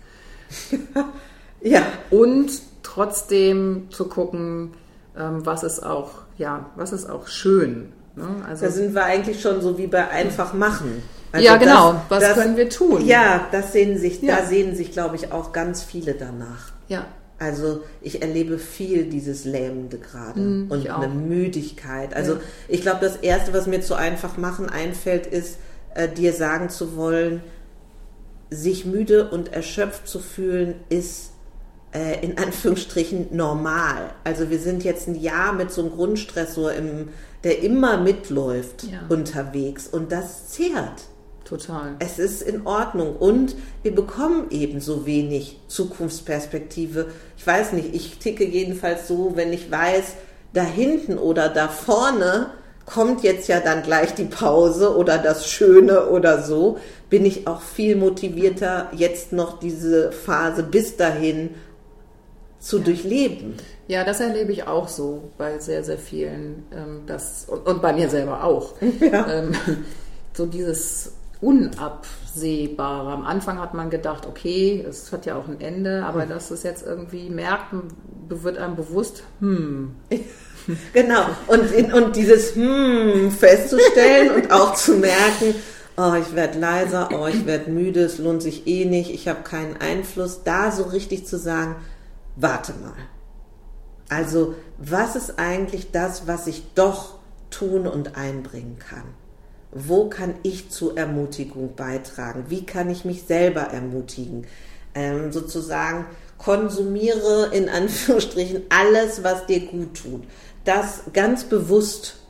ja. 1.62 1.86
Und 2.12 2.52
trotzdem 2.82 3.88
zu 3.92 4.08
gucken, 4.08 4.72
was 5.16 5.64
ist 5.64 5.84
auch, 5.84 6.12
ja, 6.38 6.70
was 6.76 6.92
ist 6.92 7.10
auch 7.10 7.28
schön. 7.28 7.94
Ne? 8.16 8.28
Also, 8.48 8.66
da 8.66 8.72
sind 8.72 8.94
wir 8.94 9.04
eigentlich 9.04 9.42
schon 9.42 9.62
so 9.62 9.78
wie 9.78 9.88
bei 9.88 10.08
einfach 10.10 10.54
machen. 10.54 11.04
Also 11.32 11.46
ja, 11.46 11.58
genau. 11.58 11.94
Das, 11.94 12.02
Was 12.10 12.20
das, 12.22 12.38
können 12.38 12.58
wir 12.58 12.70
tun? 12.70 13.06
Ja, 13.06 13.48
das 13.52 13.74
sehen 13.74 13.98
sich, 13.98 14.22
ja. 14.22 14.38
da 14.38 14.46
sehen 14.46 14.76
sich, 14.76 14.92
glaube 14.92 15.18
ich, 15.18 15.34
auch 15.34 15.52
ganz 15.52 15.84
viele 15.84 16.14
danach. 16.14 16.72
Ja. 16.88 17.06
Also 17.38 17.84
ich 18.02 18.22
erlebe 18.22 18.58
viel 18.58 19.06
dieses 19.10 19.44
Lähmende 19.44 19.98
gerade 19.98 20.40
mm, 20.40 20.72
und 20.72 20.90
eine 20.90 21.10
Müdigkeit. 21.10 22.14
Also 22.14 22.34
ja. 22.34 22.40
ich 22.70 22.82
glaube, 22.82 23.00
das 23.02 23.18
Erste, 23.18 23.54
was 23.54 23.68
mir 23.68 23.82
zu 23.82 23.96
einfach 23.96 24.38
machen 24.38 24.70
einfällt, 24.70 25.28
ist, 25.28 25.58
äh, 25.94 26.08
dir 26.08 26.32
sagen 26.32 26.70
zu 26.70 26.96
wollen, 26.96 27.44
sich 28.50 28.86
müde 28.86 29.30
und 29.30 29.52
erschöpft 29.52 30.08
zu 30.08 30.20
fühlen, 30.20 30.76
ist 30.88 31.32
äh, 31.96 32.20
in 32.24 32.38
Anführungsstrichen 32.38 33.28
normal. 33.32 34.12
Also 34.24 34.50
wir 34.50 34.60
sind 34.60 34.84
jetzt 34.84 35.08
ein 35.08 35.16
Jahr 35.16 35.54
mit 35.54 35.72
so 35.72 35.82
einem 35.82 35.92
Grundstressor, 35.92 36.74
im, 36.74 37.10
der 37.44 37.64
immer 37.64 37.98
mitläuft, 37.98 38.84
ja. 38.84 39.00
unterwegs 39.08 39.88
und 39.88 40.12
das 40.12 40.50
zehrt. 40.50 41.06
Total. 41.46 41.96
Es 42.00 42.18
ist 42.18 42.42
in 42.42 42.66
Ordnung 42.66 43.16
und 43.16 43.56
wir 43.84 43.94
bekommen 43.94 44.48
eben 44.50 44.82
so 44.82 45.06
wenig 45.06 45.60
Zukunftsperspektive. 45.68 47.08
Ich 47.38 47.46
weiß 47.46 47.74
nicht, 47.74 47.94
ich 47.94 48.18
ticke 48.18 48.44
jedenfalls 48.44 49.08
so, 49.08 49.34
wenn 49.36 49.54
ich 49.54 49.70
weiß, 49.70 50.16
da 50.54 50.64
hinten 50.64 51.18
oder 51.18 51.50
da 51.50 51.68
vorne 51.68 52.50
kommt 52.86 53.24
jetzt 53.24 53.48
ja 53.48 53.60
dann 53.60 53.84
gleich 53.84 54.14
die 54.14 54.26
Pause 54.26 54.96
oder 54.96 55.18
das 55.18 55.48
Schöne 55.48 56.08
oder 56.10 56.42
so, 56.42 56.78
bin 57.10 57.26
ich 57.26 57.48
auch 57.48 57.62
viel 57.62 57.96
motivierter, 57.96 58.90
jetzt 58.94 59.32
noch 59.32 59.60
diese 59.60 60.12
Phase 60.12 60.64
bis 60.64 60.98
dahin 60.98 61.52
zu 62.66 62.80
ja. 62.80 62.84
durchleben. 62.84 63.54
Ja, 63.88 64.04
das 64.04 64.20
erlebe 64.20 64.52
ich 64.52 64.68
auch 64.68 64.88
so 64.88 65.32
bei 65.38 65.60
sehr, 65.60 65.84
sehr 65.84 66.00
vielen. 66.00 66.64
Ähm, 66.72 67.02
das, 67.06 67.46
und, 67.48 67.68
und 67.68 67.82
bei 67.82 67.94
mir 67.94 68.10
selber 68.10 68.44
auch. 68.44 68.74
Ja. 69.00 69.28
Ähm, 69.32 69.54
so 70.34 70.46
dieses 70.46 71.14
Unabsehbare. 71.42 73.12
Am 73.12 73.24
Anfang 73.24 73.60
hat 73.60 73.74
man 73.74 73.90
gedacht, 73.90 74.26
okay, 74.26 74.84
es 74.88 75.12
hat 75.12 75.26
ja 75.26 75.36
auch 75.36 75.48
ein 75.48 75.62
Ende, 75.62 76.04
aber 76.04 76.26
dass 76.26 76.50
es 76.50 76.64
jetzt 76.64 76.86
irgendwie 76.86 77.30
merkt, 77.30 77.74
wird 78.28 78.58
einem 78.58 78.76
bewusst, 78.76 79.24
hm. 79.40 79.96
Genau, 80.94 81.26
und, 81.46 81.94
und 81.94 82.16
dieses 82.16 82.56
Hm 82.56 83.30
festzustellen 83.30 84.32
und 84.32 84.52
auch 84.52 84.74
zu 84.74 84.96
merken, 84.96 85.54
oh, 85.96 86.14
ich 86.20 86.36
werde 86.36 86.58
leiser, 86.58 87.10
oh, 87.14 87.28
ich 87.28 87.46
werde 87.46 87.70
müde, 87.70 88.02
es 88.02 88.18
lohnt 88.18 88.42
sich 88.42 88.66
eh 88.66 88.86
nicht, 88.86 89.14
ich 89.14 89.28
habe 89.28 89.44
keinen 89.44 89.78
Einfluss, 89.78 90.42
da 90.44 90.72
so 90.72 90.84
richtig 90.84 91.28
zu 91.28 91.38
sagen, 91.38 91.76
warte 92.36 92.74
mal. 92.74 92.94
Also, 94.10 94.56
was 94.78 95.16
ist 95.16 95.40
eigentlich 95.40 95.92
das, 95.92 96.28
was 96.28 96.48
ich 96.48 96.64
doch 96.76 97.20
tun 97.50 97.88
und 97.88 98.18
einbringen 98.18 98.78
kann? 98.78 99.06
wo 99.76 100.10
kann 100.10 100.36
ich 100.42 100.70
zur 100.70 100.98
Ermutigung 100.98 101.76
beitragen? 101.76 102.46
Wie 102.48 102.66
kann 102.66 102.90
ich 102.90 103.04
mich 103.04 103.24
selber 103.24 103.62
ermutigen? 103.62 104.48
Ähm, 104.96 105.34
sozusagen 105.34 106.06
konsumiere 106.38 107.50
in 107.52 107.68
Anführungsstrichen 107.68 108.64
alles, 108.70 109.24
was 109.24 109.46
dir 109.46 109.60
gut 109.68 110.02
tut. 110.02 110.24
Das 110.64 111.02
ganz 111.12 111.44
bewusst. 111.44 112.22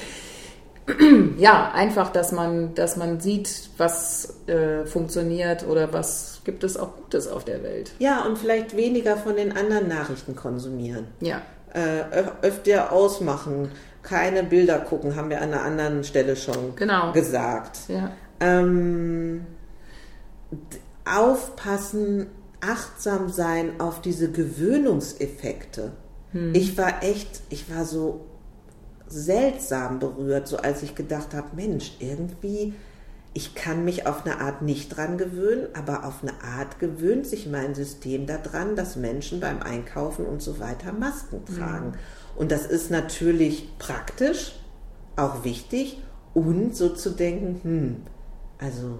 ja, 1.38 1.72
einfach, 1.74 2.12
dass 2.12 2.30
man, 2.30 2.74
dass 2.74 2.96
man 2.96 3.18
sieht, 3.20 3.70
was 3.76 4.34
äh, 4.46 4.86
funktioniert 4.86 5.66
oder 5.66 5.92
was 5.92 6.40
gibt 6.44 6.64
es 6.64 6.76
auch 6.76 6.96
Gutes 6.96 7.28
auf 7.28 7.44
der 7.44 7.62
Welt. 7.62 7.92
Ja, 7.98 8.24
und 8.24 8.38
vielleicht 8.38 8.76
weniger 8.76 9.16
von 9.16 9.36
den 9.36 9.56
anderen 9.56 9.88
Nachrichten 9.88 10.36
konsumieren. 10.36 11.06
Ja. 11.20 11.42
Äh, 11.72 12.24
öfter 12.42 12.92
ausmachen, 12.92 13.70
keine 14.02 14.42
Bilder 14.42 14.78
gucken, 14.80 15.16
haben 15.16 15.30
wir 15.30 15.42
an 15.42 15.52
einer 15.52 15.62
anderen 15.62 16.04
Stelle 16.04 16.36
schon 16.36 16.74
genau. 16.76 17.12
gesagt. 17.12 17.80
Ja. 17.88 18.12
Ähm, 18.40 19.46
aufpassen, 21.04 22.26
achtsam 22.60 23.28
sein 23.28 23.80
auf 23.80 24.00
diese 24.00 24.30
Gewöhnungseffekte. 24.30 25.92
Hm. 26.32 26.54
Ich 26.54 26.78
war 26.78 27.02
echt, 27.02 27.42
ich 27.50 27.74
war 27.74 27.84
so 27.84 28.26
seltsam 29.06 29.98
berührt, 29.98 30.46
so 30.48 30.56
als 30.58 30.82
ich 30.82 30.94
gedacht 30.94 31.34
habe, 31.34 31.48
Mensch, 31.56 31.96
irgendwie, 31.98 32.74
ich 33.34 33.54
kann 33.54 33.84
mich 33.84 34.06
auf 34.06 34.24
eine 34.24 34.40
Art 34.40 34.62
nicht 34.62 34.96
dran 34.96 35.18
gewöhnen, 35.18 35.68
aber 35.74 36.04
auf 36.04 36.22
eine 36.22 36.32
Art 36.42 36.78
gewöhnt 36.78 37.26
sich 37.26 37.48
mein 37.48 37.74
System 37.74 38.26
daran, 38.26 38.76
dass 38.76 38.96
Menschen 38.96 39.40
beim 39.40 39.62
Einkaufen 39.62 40.24
und 40.26 40.42
so 40.42 40.58
weiter 40.60 40.92
Masken 40.92 41.44
tragen. 41.44 41.88
Mhm. 41.88 41.94
Und 42.36 42.50
das 42.52 42.66
ist 42.66 42.90
natürlich 42.90 43.68
praktisch, 43.78 44.54
auch 45.16 45.44
wichtig 45.44 45.98
und 46.34 46.74
so 46.76 46.88
zu 46.90 47.10
denken, 47.10 47.60
hm, 47.62 47.96
also 48.58 48.98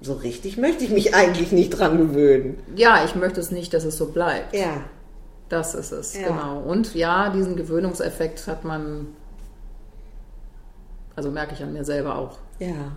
so 0.00 0.14
richtig 0.14 0.56
möchte 0.58 0.84
ich 0.84 0.90
mich 0.90 1.14
eigentlich 1.14 1.52
nicht 1.52 1.70
dran 1.70 1.98
gewöhnen. 1.98 2.58
Ja, 2.76 3.04
ich 3.04 3.14
möchte 3.14 3.40
es 3.40 3.50
nicht, 3.50 3.72
dass 3.72 3.84
es 3.84 3.96
so 3.96 4.06
bleibt. 4.06 4.54
Ja. 4.54 4.84
Das 5.48 5.74
ist 5.74 5.92
es, 5.92 6.14
Ja. 6.16 6.28
genau. 6.28 6.60
Und 6.60 6.94
ja, 6.94 7.30
diesen 7.30 7.56
Gewöhnungseffekt 7.56 8.46
hat 8.46 8.64
man, 8.64 9.08
also 11.14 11.30
merke 11.30 11.54
ich 11.54 11.62
an 11.62 11.72
mir 11.72 11.84
selber 11.84 12.16
auch. 12.16 12.38
Ja. 12.58 12.92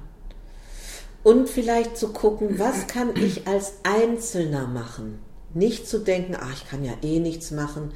Und 1.24 1.50
vielleicht 1.50 1.98
zu 1.98 2.10
gucken, 2.10 2.60
was 2.60 2.88
kann 2.88 3.16
ich 3.16 3.48
als 3.48 3.74
Einzelner 3.84 4.68
machen? 4.68 5.20
Nicht 5.54 5.88
zu 5.88 6.00
denken, 6.00 6.36
ach, 6.40 6.54
ich 6.54 6.70
kann 6.70 6.84
ja 6.84 6.94
eh 7.02 7.20
nichts 7.20 7.52
machen. 7.52 7.92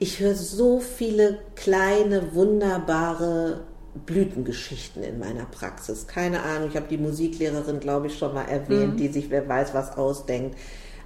Ich 0.00 0.20
höre 0.20 0.34
so 0.34 0.78
viele 0.78 1.38
kleine, 1.56 2.34
wunderbare 2.34 3.60
Blütengeschichten 4.06 5.02
in 5.02 5.18
meiner 5.18 5.44
Praxis. 5.44 6.06
Keine 6.06 6.42
Ahnung, 6.42 6.68
ich 6.68 6.76
habe 6.76 6.86
die 6.88 6.98
Musiklehrerin, 6.98 7.80
glaube 7.80 8.06
ich, 8.06 8.16
schon 8.16 8.32
mal 8.32 8.44
erwähnt, 8.44 9.00
die 9.00 9.08
sich 9.08 9.30
wer 9.30 9.48
weiß 9.48 9.74
was 9.74 9.96
ausdenkt. 9.96 10.56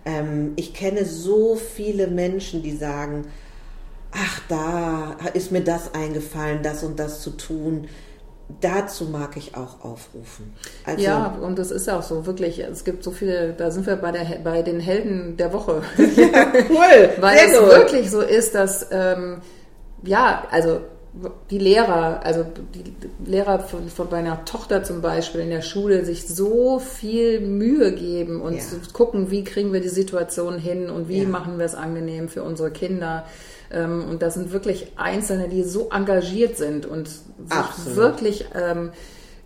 Ähm, 0.04 0.52
ich 0.56 0.74
kenne 0.74 1.06
so 1.06 1.56
viele 1.56 2.08
Menschen, 2.08 2.62
die 2.62 2.76
sagen, 2.76 3.24
ach, 4.10 4.40
da 4.48 5.16
ist 5.32 5.52
mir 5.52 5.62
das 5.62 5.94
eingefallen, 5.94 6.62
das 6.62 6.84
und 6.84 6.98
das 6.98 7.22
zu 7.22 7.30
tun. 7.30 7.88
Dazu 8.60 9.04
mag 9.06 9.36
ich 9.36 9.56
auch 9.56 9.84
aufrufen. 9.84 10.52
Also, 10.84 11.02
Ja, 11.04 11.26
und 11.40 11.58
es 11.58 11.70
ist 11.70 11.88
auch 11.88 12.02
so, 12.02 12.26
wirklich, 12.26 12.58
es 12.60 12.84
gibt 12.84 13.02
so 13.04 13.10
viele, 13.10 13.52
da 13.52 13.70
sind 13.70 13.86
wir 13.86 13.96
bei, 13.96 14.12
der, 14.12 14.24
bei 14.44 14.62
den 14.62 14.80
Helden 14.80 15.36
der 15.36 15.52
Woche. 15.52 15.82
cool, 15.98 17.10
Weil 17.20 17.38
sehr 17.38 17.48
es 17.52 17.58
gut. 17.58 17.68
wirklich 17.68 18.10
so 18.10 18.20
ist, 18.20 18.54
dass, 18.54 18.86
ähm, 18.90 19.38
ja, 20.04 20.46
also 20.50 20.80
die 21.50 21.58
Lehrer, 21.58 22.20
also 22.24 22.44
die 22.74 23.30
Lehrer 23.30 23.58
von, 23.58 23.88
von 23.90 24.08
meiner 24.10 24.46
Tochter 24.46 24.82
zum 24.82 25.02
Beispiel 25.02 25.42
in 25.42 25.50
der 25.50 25.60
Schule 25.60 26.06
sich 26.06 26.26
so 26.26 26.78
viel 26.78 27.40
Mühe 27.40 27.92
geben 27.92 28.40
und 28.40 28.54
Ja. 28.54 28.62
gucken, 28.94 29.30
wie 29.30 29.44
kriegen 29.44 29.74
wir 29.74 29.82
die 29.82 29.88
Situation 29.90 30.58
hin 30.58 30.88
und 30.88 31.08
wie 31.10 31.22
Ja. 31.22 31.28
machen 31.28 31.58
wir 31.58 31.66
es 31.66 31.74
angenehm 31.74 32.28
für 32.30 32.42
unsere 32.42 32.70
Kinder. 32.70 33.26
Ähm, 33.72 34.04
und 34.08 34.22
das 34.22 34.34
sind 34.34 34.52
wirklich 34.52 34.92
Einzelne, 34.96 35.48
die 35.48 35.62
so 35.62 35.88
engagiert 35.90 36.56
sind 36.56 36.86
und 36.86 37.08
sich 37.08 37.22
Absolut. 37.50 37.96
wirklich 37.96 38.44
ähm, 38.54 38.90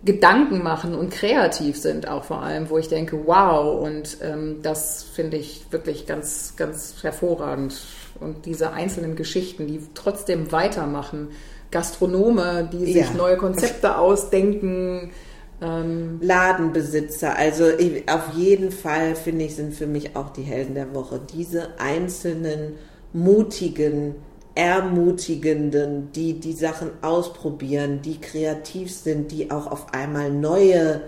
Gedanken 0.03 0.61
machen 0.61 0.93
und 0.93 1.11
kreativ 1.11 1.77
sind 1.77 2.07
auch 2.07 2.23
vor 2.23 2.43
allem, 2.43 2.69
wo 2.69 2.77
ich 2.77 2.87
denke, 2.87 3.19
wow, 3.25 3.81
und 3.81 4.17
ähm, 4.21 4.57
das 4.61 5.03
finde 5.03 5.37
ich 5.37 5.65
wirklich 5.71 6.05
ganz, 6.05 6.53
ganz 6.55 6.95
hervorragend. 7.01 7.75
Und 8.19 8.45
diese 8.45 8.73
einzelnen 8.73 9.15
Geschichten, 9.15 9.67
die 9.67 9.81
trotzdem 9.95 10.51
weitermachen, 10.51 11.29
Gastronome, 11.71 12.69
die 12.71 12.85
sich 12.85 12.95
Ja. 13.07 13.13
neue 13.15 13.37
Konzepte 13.37 13.97
ausdenken, 13.97 15.11
ähm, 15.61 16.19
Ladenbesitzer, 16.21 17.35
also 17.35 17.67
ich, 17.67 18.07
auf 18.07 18.33
jeden 18.35 18.71
Fall 18.71 19.15
finde 19.15 19.45
ich, 19.45 19.55
sind 19.55 19.73
für 19.73 19.87
mich 19.87 20.15
auch 20.15 20.29
die 20.29 20.43
Helden 20.43 20.75
der 20.75 20.93
Woche. 20.93 21.19
Diese 21.33 21.79
einzelnen, 21.79 22.75
mutigen, 23.17 24.15
ermutigenden, 24.55 26.11
die 26.13 26.39
die 26.39 26.53
Sachen 26.53 26.91
ausprobieren, 27.01 28.01
die 28.01 28.19
kreativ 28.19 28.93
sind, 28.93 29.31
die 29.31 29.51
auch 29.51 29.67
auf 29.67 29.93
einmal 29.93 30.31
neue, 30.31 31.01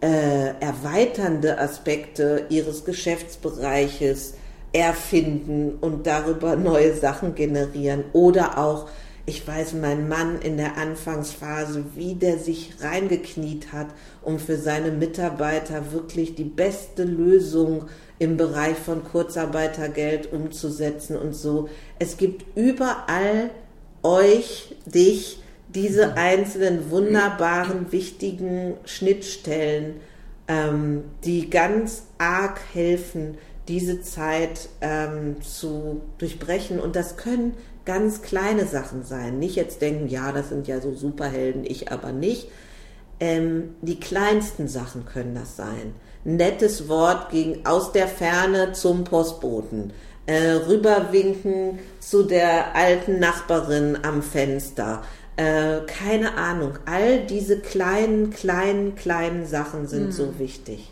äh, 0.00 0.50
erweiternde 0.60 1.58
Aspekte 1.58 2.46
ihres 2.48 2.84
Geschäftsbereiches 2.84 4.34
erfinden 4.72 5.78
und 5.80 6.06
darüber 6.06 6.56
neue 6.56 6.94
Sachen 6.94 7.34
generieren. 7.34 8.04
Oder 8.12 8.58
auch 8.58 8.88
ich 9.26 9.46
weiß, 9.48 9.72
mein 9.74 10.06
Mann 10.06 10.40
in 10.42 10.58
der 10.58 10.76
Anfangsphase, 10.76 11.84
wie 11.94 12.14
der 12.14 12.38
sich 12.38 12.74
reingekniet 12.82 13.72
hat, 13.72 13.86
um 14.20 14.38
für 14.38 14.58
seine 14.58 14.90
Mitarbeiter 14.90 15.92
wirklich 15.92 16.34
die 16.34 16.44
beste 16.44 17.04
Lösung 17.04 17.86
im 18.18 18.36
Bereich 18.36 18.76
von 18.76 19.04
Kurzarbeitergeld 19.04 20.32
umzusetzen 20.32 21.16
und 21.16 21.34
so. 21.34 21.68
Es 21.98 22.16
gibt 22.16 22.56
überall 22.56 23.50
euch, 24.02 24.76
dich, 24.86 25.40
diese 25.74 26.16
einzelnen 26.16 26.90
wunderbaren, 26.90 27.90
wichtigen 27.90 28.74
Schnittstellen, 28.84 29.96
ähm, 30.46 31.04
die 31.24 31.50
ganz 31.50 32.04
arg 32.18 32.60
helfen, 32.72 33.38
diese 33.66 34.02
Zeit 34.02 34.68
ähm, 34.80 35.40
zu 35.42 36.02
durchbrechen. 36.18 36.78
Und 36.78 36.96
das 36.96 37.16
können 37.16 37.54
ganz 37.84 38.22
kleine 38.22 38.66
Sachen 38.66 39.04
sein. 39.04 39.38
Nicht 39.38 39.56
jetzt 39.56 39.82
denken, 39.82 40.08
ja, 40.08 40.32
das 40.32 40.50
sind 40.50 40.68
ja 40.68 40.80
so 40.80 40.94
Superhelden, 40.94 41.64
ich 41.64 41.90
aber 41.90 42.12
nicht. 42.12 42.48
Ähm, 43.20 43.74
die 43.80 43.98
kleinsten 44.00 44.68
Sachen 44.68 45.06
können 45.06 45.34
das 45.34 45.56
sein. 45.56 45.94
Nettes 46.24 46.88
Wort 46.88 47.30
gegen, 47.30 47.64
aus 47.66 47.92
der 47.92 48.08
Ferne 48.08 48.72
zum 48.72 49.04
Postboten. 49.04 49.92
Äh, 50.26 50.52
rüberwinken 50.66 51.78
zu 52.00 52.22
der 52.22 52.74
alten 52.74 53.18
Nachbarin 53.18 53.98
am 54.02 54.22
Fenster. 54.22 55.02
Äh, 55.36 55.80
keine 55.86 56.34
Ahnung. 56.36 56.78
All 56.86 57.26
diese 57.26 57.58
kleinen, 57.58 58.30
kleinen, 58.30 58.94
kleinen 58.94 59.46
Sachen 59.46 59.86
sind 59.86 60.12
so 60.14 60.38
wichtig. 60.38 60.90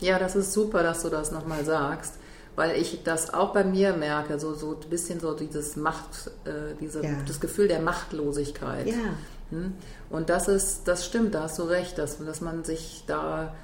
Ja, 0.00 0.18
das 0.18 0.36
ist 0.36 0.52
super, 0.52 0.82
dass 0.82 1.02
du 1.02 1.08
das 1.08 1.30
nochmal 1.30 1.64
sagst, 1.64 2.14
weil 2.56 2.76
ich 2.76 3.02
das 3.04 3.32
auch 3.32 3.54
bei 3.54 3.64
mir 3.64 3.94
merke, 3.94 4.38
so, 4.38 4.52
so 4.54 4.72
ein 4.72 4.90
bisschen 4.90 5.18
so 5.18 5.32
dieses 5.34 5.76
Macht, 5.76 6.30
äh, 6.44 6.74
diese, 6.78 7.02
Ja. 7.02 7.10
das 7.26 7.40
Gefühl 7.40 7.68
der 7.68 7.80
Machtlosigkeit. 7.80 8.86
Ja. 8.86 8.94
Hm? 9.50 9.72
Und 10.10 10.28
das 10.28 10.48
ist, 10.48 10.82
das 10.86 11.06
stimmt, 11.06 11.34
da 11.34 11.44
hast 11.44 11.58
du 11.58 11.62
recht, 11.62 11.96
dass, 11.96 12.18
dass 12.18 12.40
man 12.40 12.64
sich 12.64 13.04
da 13.06 13.54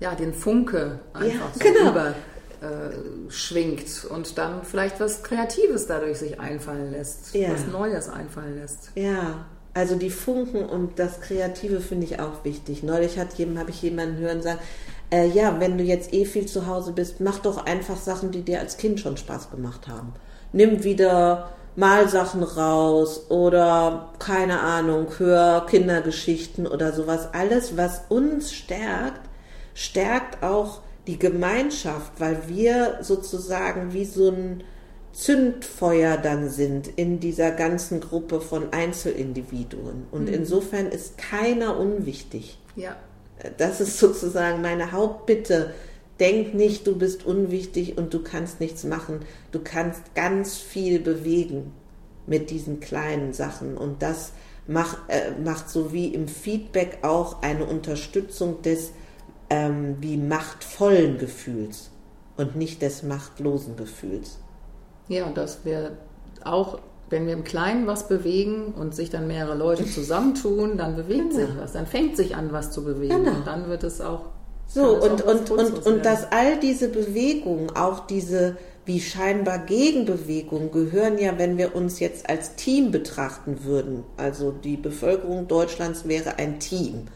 ja 0.00 0.14
den 0.14 0.32
Funke 0.34 1.00
einfach 1.12 1.52
so 1.54 1.60
genau. 1.60 1.90
über 1.90 2.14
äh, 2.60 3.30
schwingt 3.30 4.04
und 4.10 4.36
dann 4.36 4.64
vielleicht 4.64 5.00
was 5.00 5.22
Kreatives 5.22 5.86
dadurch 5.86 6.18
sich 6.18 6.40
einfallen 6.40 6.90
lässt, 6.92 7.34
Ja. 7.34 7.52
was 7.52 7.66
Neues 7.66 8.08
einfallen 8.08 8.58
lässt. 8.58 8.90
Ja, 8.94 9.46
also 9.74 9.94
die 9.94 10.10
Funken 10.10 10.64
und 10.64 10.98
das 10.98 11.20
Kreative 11.20 11.80
finde 11.80 12.06
ich 12.06 12.20
auch 12.20 12.44
wichtig. 12.44 12.82
Neulich 12.82 13.18
hat 13.18 13.34
jemand, 13.34 13.60
habe 13.60 13.70
ich 13.70 13.82
jemanden 13.82 14.16
hören 14.18 14.42
sagen, 14.42 14.58
äh, 15.10 15.26
ja, 15.28 15.60
wenn 15.60 15.78
du 15.78 15.84
jetzt 15.84 16.12
eh 16.12 16.24
viel 16.24 16.46
zu 16.46 16.66
Hause 16.66 16.92
bist, 16.92 17.20
mach 17.20 17.38
doch 17.38 17.64
einfach 17.64 17.96
Sachen, 17.96 18.30
die 18.32 18.42
dir 18.42 18.60
als 18.60 18.76
Kind 18.76 18.98
schon 19.00 19.16
Spaß 19.16 19.50
gemacht 19.50 19.86
haben. 19.86 20.14
Nimm 20.52 20.82
wieder 20.82 21.50
Malsachen 21.76 22.42
raus 22.42 23.30
oder 23.30 24.12
keine 24.18 24.60
Ahnung, 24.60 25.06
hör 25.18 25.64
Kindergeschichten 25.66 26.66
oder 26.66 26.92
sowas. 26.92 27.28
Alles, 27.32 27.76
was 27.76 28.02
uns 28.08 28.52
stärkt, 28.52 29.27
stärkt 29.78 30.42
auch 30.42 30.80
die 31.06 31.20
Gemeinschaft, 31.20 32.12
weil 32.18 32.48
wir 32.48 32.98
sozusagen 33.00 33.92
wie 33.92 34.04
so 34.04 34.28
ein 34.28 34.64
Zündfeuer 35.12 36.16
dann 36.16 36.50
sind 36.50 36.88
in 36.96 37.20
dieser 37.20 37.52
ganzen 37.52 38.00
Gruppe 38.00 38.40
von 38.40 38.72
Einzelindividuen. 38.72 40.06
Und 40.10 40.28
insofern 40.28 40.86
ist 40.86 41.16
keiner 41.16 41.78
unwichtig. 41.78 42.58
Ja. 42.74 42.96
Das 43.56 43.80
ist 43.80 43.98
sozusagen 43.98 44.62
meine 44.62 44.90
Hauptbitte. 44.90 45.72
Denk 46.18 46.54
nicht, 46.54 46.84
du 46.88 46.98
bist 46.98 47.24
unwichtig 47.24 47.96
und 47.96 48.12
du 48.12 48.22
kannst 48.22 48.58
nichts 48.58 48.82
machen. 48.82 49.20
Du 49.52 49.60
kannst 49.62 50.16
ganz 50.16 50.56
viel 50.56 50.98
bewegen 50.98 51.72
mit 52.26 52.50
diesen 52.50 52.80
kleinen 52.80 53.32
Sachen. 53.32 53.78
Und 53.78 54.02
das 54.02 54.32
macht, 54.66 54.98
äh, 55.06 55.30
macht 55.40 55.70
so 55.70 55.92
wie 55.92 56.08
im 56.08 56.26
Feedback 56.26 56.98
auch 57.02 57.42
eine 57.42 57.64
Unterstützung 57.64 58.60
des 58.62 58.90
ähm, 59.50 59.96
wie 60.00 60.16
machtvollen 60.16 61.18
Gefühls 61.18 61.90
und 62.36 62.56
nicht 62.56 62.82
des 62.82 63.02
machtlosen 63.02 63.76
Gefühls. 63.76 64.38
Ja, 65.08 65.26
und 65.26 65.36
dass 65.36 65.64
wir 65.64 65.92
auch, 66.44 66.78
wenn 67.10 67.26
wir 67.26 67.32
im 67.32 67.44
Kleinen 67.44 67.86
was 67.86 68.08
bewegen 68.08 68.74
und 68.74 68.94
sich 68.94 69.10
dann 69.10 69.26
mehrere 69.26 69.56
Leute 69.56 69.86
zusammentun, 69.86 70.76
dann 70.76 70.96
bewegt 70.96 71.32
sich 71.32 71.48
was, 71.58 71.72
dann 71.72 71.86
fängt 71.86 72.16
sich 72.16 72.36
an, 72.36 72.52
was 72.52 72.70
zu 72.70 72.84
bewegen. 72.84 73.24
Genau. 73.24 73.36
Und 73.36 73.46
dann 73.46 73.68
wird 73.68 73.84
es 73.84 74.00
auch. 74.00 74.26
So, 74.66 74.96
und, 75.02 75.24
auch 75.24 75.32
und, 75.32 75.50
und, 75.50 75.86
und 75.86 76.04
dass 76.04 76.30
all 76.30 76.60
diese 76.60 76.88
Bewegungen, 76.88 77.74
auch 77.74 78.06
diese 78.06 78.56
wie 78.84 79.00
scheinbar 79.00 79.58
Gegenbewegungen, 79.58 80.70
gehören 80.70 81.18
ja, 81.18 81.38
wenn 81.38 81.58
wir 81.58 81.74
uns 81.74 82.00
jetzt 82.00 82.28
als 82.28 82.54
Team 82.56 82.90
betrachten 82.90 83.64
würden. 83.64 84.04
Also 84.16 84.50
die 84.50 84.76
Bevölkerung 84.78 85.46
Deutschlands 85.46 86.08
wäre 86.08 86.38
ein 86.38 86.58
Team. 86.58 87.06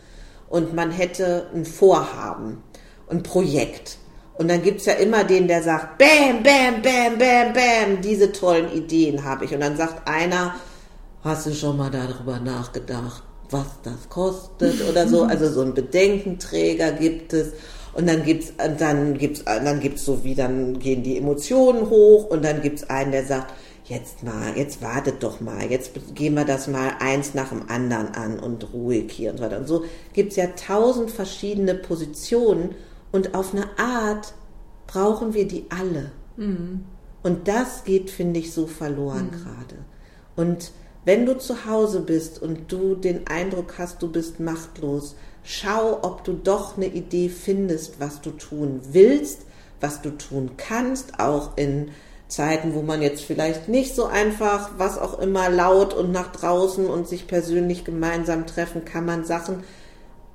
Und 0.53 0.75
man 0.75 0.91
hätte 0.91 1.47
ein 1.55 1.65
Vorhaben, 1.65 2.63
ein 3.09 3.23
Projekt. 3.23 3.97
Und 4.37 4.49
dann 4.49 4.63
gibt's 4.63 4.85
ja 4.85 4.93
immer 4.93 5.25
den, 5.25 5.49
der 5.49 5.63
sagt, 5.63 5.97
bam, 5.97 6.43
bam, 6.43 6.83
bam, 6.83 7.17
bam, 7.17 7.55
bam, 7.55 8.03
diese 8.03 8.33
tollen 8.33 8.71
Ideen 8.71 9.25
habe 9.25 9.47
ich. 9.47 9.55
Und 9.55 9.61
dann 9.61 9.79
sagt 9.79 10.07
einer, 10.07 10.57
hast 11.25 11.47
du 11.47 11.55
schon 11.55 11.79
mal 11.79 11.91
darüber 11.91 12.39
nachgedacht, 12.39 13.23
was 13.49 13.65
das 13.83 14.11
kostet 14.11 14.87
oder 14.91 15.09
so? 15.09 15.23
Also 15.23 15.51
so 15.51 15.63
ein 15.63 15.73
Bedenkenträger 15.73 16.93
gibt 16.93 17.33
es. 17.33 17.55
Und 17.95 18.07
dann 18.07 18.23
gibt's, 18.23 18.53
dann 18.79 19.17
gibt's, 19.17 19.43
dann 19.47 19.81
gibt's 19.81 20.05
so 20.05 20.23
wie, 20.23 20.35
dann 20.35 20.79
gehen 20.79 21.03
die 21.03 21.17
Emotionen 21.17 21.89
hoch 21.89 22.27
und 22.27 22.45
dann 22.45 22.61
gibt's 22.61 22.85
einen, 22.91 23.13
der 23.13 23.25
sagt, 23.25 23.55
jetzt 23.93 24.23
mal, 24.23 24.57
jetzt 24.57 24.81
wartet 24.83 25.23
doch 25.23 25.41
mal, 25.41 25.71
jetzt 25.71 25.93
gehen 26.15 26.35
wir 26.35 26.45
das 26.45 26.67
mal 26.67 26.93
eins 26.99 27.35
nach 27.35 27.51
dem 27.51 27.69
anderen 27.69 28.09
an 28.09 28.41
und 28.41 28.73
ruhig 28.73 29.13
hier 29.13 29.31
und 29.31 29.39
so 29.39 29.45
weiter. 29.45 29.59
Und 29.59 29.69
so 29.69 29.85
gibt's 30.15 30.37
ja 30.37 30.47
tausend 30.49 31.11
verschiedene 31.11 31.75
Positionen 31.75 32.75
und 33.13 33.35
auf 33.35 33.55
eine 33.55 33.79
Art 33.79 34.33
brauchen 34.87 35.35
wir 35.35 35.47
die 35.47 35.67
alle. 35.69 36.11
Und 37.23 37.49
das 37.49 37.85
geht, 37.85 38.11
finde 38.11 38.41
ich, 38.41 38.53
so 38.53 38.67
verloren 38.67 39.27
mhm. 39.27 39.31
gerade. 39.31 39.85
Und 40.35 40.73
wenn 41.05 41.27
du 41.27 41.37
zu 41.37 41.67
Hause 41.67 42.01
bist 42.01 42.41
und 42.41 42.73
du 42.73 42.95
den 42.95 43.27
Eindruck 43.27 43.75
hast, 43.79 44.03
du 44.03 44.11
bist 44.11 44.41
machtlos, 44.41 45.17
schau, 45.43 45.99
ob 46.03 46.25
du 46.25 46.33
doch 46.33 46.77
eine 46.77 46.87
Idee 46.87 47.29
findest, 47.29 48.01
was 48.01 48.21
du 48.21 48.31
tun 48.31 48.81
willst, 48.91 49.43
was 49.81 50.01
du 50.01 50.11
tun 50.17 50.53
kannst, 50.57 51.21
auch 51.21 51.57
in 51.57 51.91
Zeiten, 52.33 52.75
wo 52.75 52.81
man 52.81 53.03
jetzt 53.03 53.23
vielleicht 53.23 53.69
nicht 53.69 53.95
so 53.95 54.07
einfach, 54.07 54.71
was 54.79 54.99
auch 54.99 55.19
immer, 55.19 55.51
laut 55.51 55.93
und 55.93 56.13
nach 56.13 56.33
draußen 56.33 56.87
und 56.87 57.07
sich 57.07 57.27
persönlich 57.27 57.85
gemeinsam 57.85 58.47
treffen, 58.47 58.87
kann 58.87 59.05
man 59.05 59.25
Sachen 59.25 59.65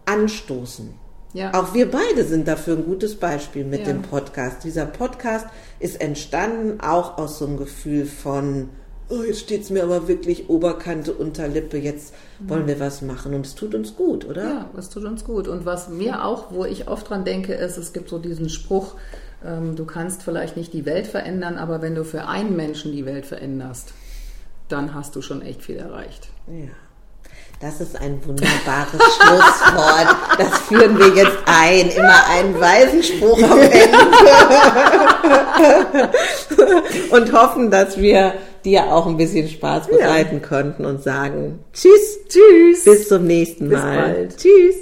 anstoßen. 0.05 0.93
Ja. 1.33 1.53
Auch 1.55 1.73
wir 1.73 1.89
beide 1.89 2.23
sind 2.23 2.47
dafür 2.47 2.77
ein 2.77 2.85
gutes 2.85 3.15
Beispiel 3.15 3.65
mit 3.65 3.79
ja. 3.79 3.87
dem 3.87 4.03
Podcast. 4.03 4.63
Dieser 4.63 4.85
Podcast 4.85 5.47
ist 5.79 5.99
entstanden 5.99 6.81
auch 6.81 7.17
aus 7.17 7.39
so 7.39 7.47
einem 7.47 7.57
Gefühl 7.57 8.05
von, 8.05 8.69
oh, 9.09 9.23
jetzt 9.23 9.39
steht 9.39 9.63
es 9.63 9.71
mir 9.71 9.81
aber 9.81 10.07
wirklich 10.07 10.49
Oberkante 10.49 11.13
Unterlippe, 11.13 11.77
jetzt 11.77 12.13
wollen 12.39 12.67
wir 12.67 12.79
was 12.79 13.01
machen 13.01 13.33
und 13.33 13.43
es 13.43 13.55
tut 13.55 13.73
uns 13.73 13.95
gut, 13.95 14.23
oder? 14.23 14.43
Ja, 14.43 14.69
es 14.77 14.89
tut 14.89 15.03
uns 15.03 15.25
gut. 15.25 15.47
Und 15.47 15.65
was 15.65 15.89
mir 15.89 16.23
auch, 16.23 16.51
wo 16.51 16.63
ich 16.63 16.87
oft 16.87 17.09
dran 17.09 17.25
denke, 17.25 17.53
ist, 17.53 17.77
es 17.77 17.91
gibt 17.91 18.09
so 18.09 18.19
diesen 18.19 18.49
Spruch, 18.49 18.93
du 19.41 19.85
kannst 19.85 20.23
vielleicht 20.23 20.57
nicht 20.57 20.73
die 20.73 20.85
Welt 20.85 21.07
verändern, 21.07 21.57
aber 21.57 21.81
wenn 21.81 21.95
du 21.95 22.03
für 22.03 22.27
einen 22.27 22.55
Menschen 22.55 22.91
die 22.91 23.05
Welt 23.05 23.25
veränderst, 23.25 23.93
dann 24.67 24.93
hast 24.93 25.15
du 25.15 25.21
schon 25.21 25.41
echt 25.41 25.63
viel 25.63 25.77
erreicht. 25.77 26.29
Ja. 26.47 26.69
Das 27.59 27.81
ist 27.81 27.99
ein 27.99 28.23
wunderbares 28.23 28.91
Schlusswort. 29.17 30.15
Das 30.37 30.59
führen 30.67 30.99
wir 30.99 31.07
jetzt 31.15 31.37
ein. 31.45 31.89
Immer 31.89 32.27
einen 32.29 32.59
weisen 32.59 33.01
Spruch 33.01 33.41
am 33.41 33.59
Ende. 33.59 33.97
und 37.09 37.33
hoffen, 37.33 37.71
dass 37.71 37.97
wir 37.97 38.33
dir 38.63 38.93
auch 38.93 39.07
ein 39.07 39.17
bisschen 39.17 39.47
Spaß 39.47 39.87
bereiten 39.87 40.39
ja. 40.41 40.47
konnten 40.47 40.85
und 40.85 41.01
sagen 41.01 41.63
Tschüss. 41.73 42.19
Tschüss. 42.29 42.83
Bis 42.83 43.07
zum 43.07 43.25
nächsten 43.25 43.69
Mal. 43.69 43.75
Bis 43.75 43.81
bald. 43.81 44.37
Tschüss. 44.37 44.75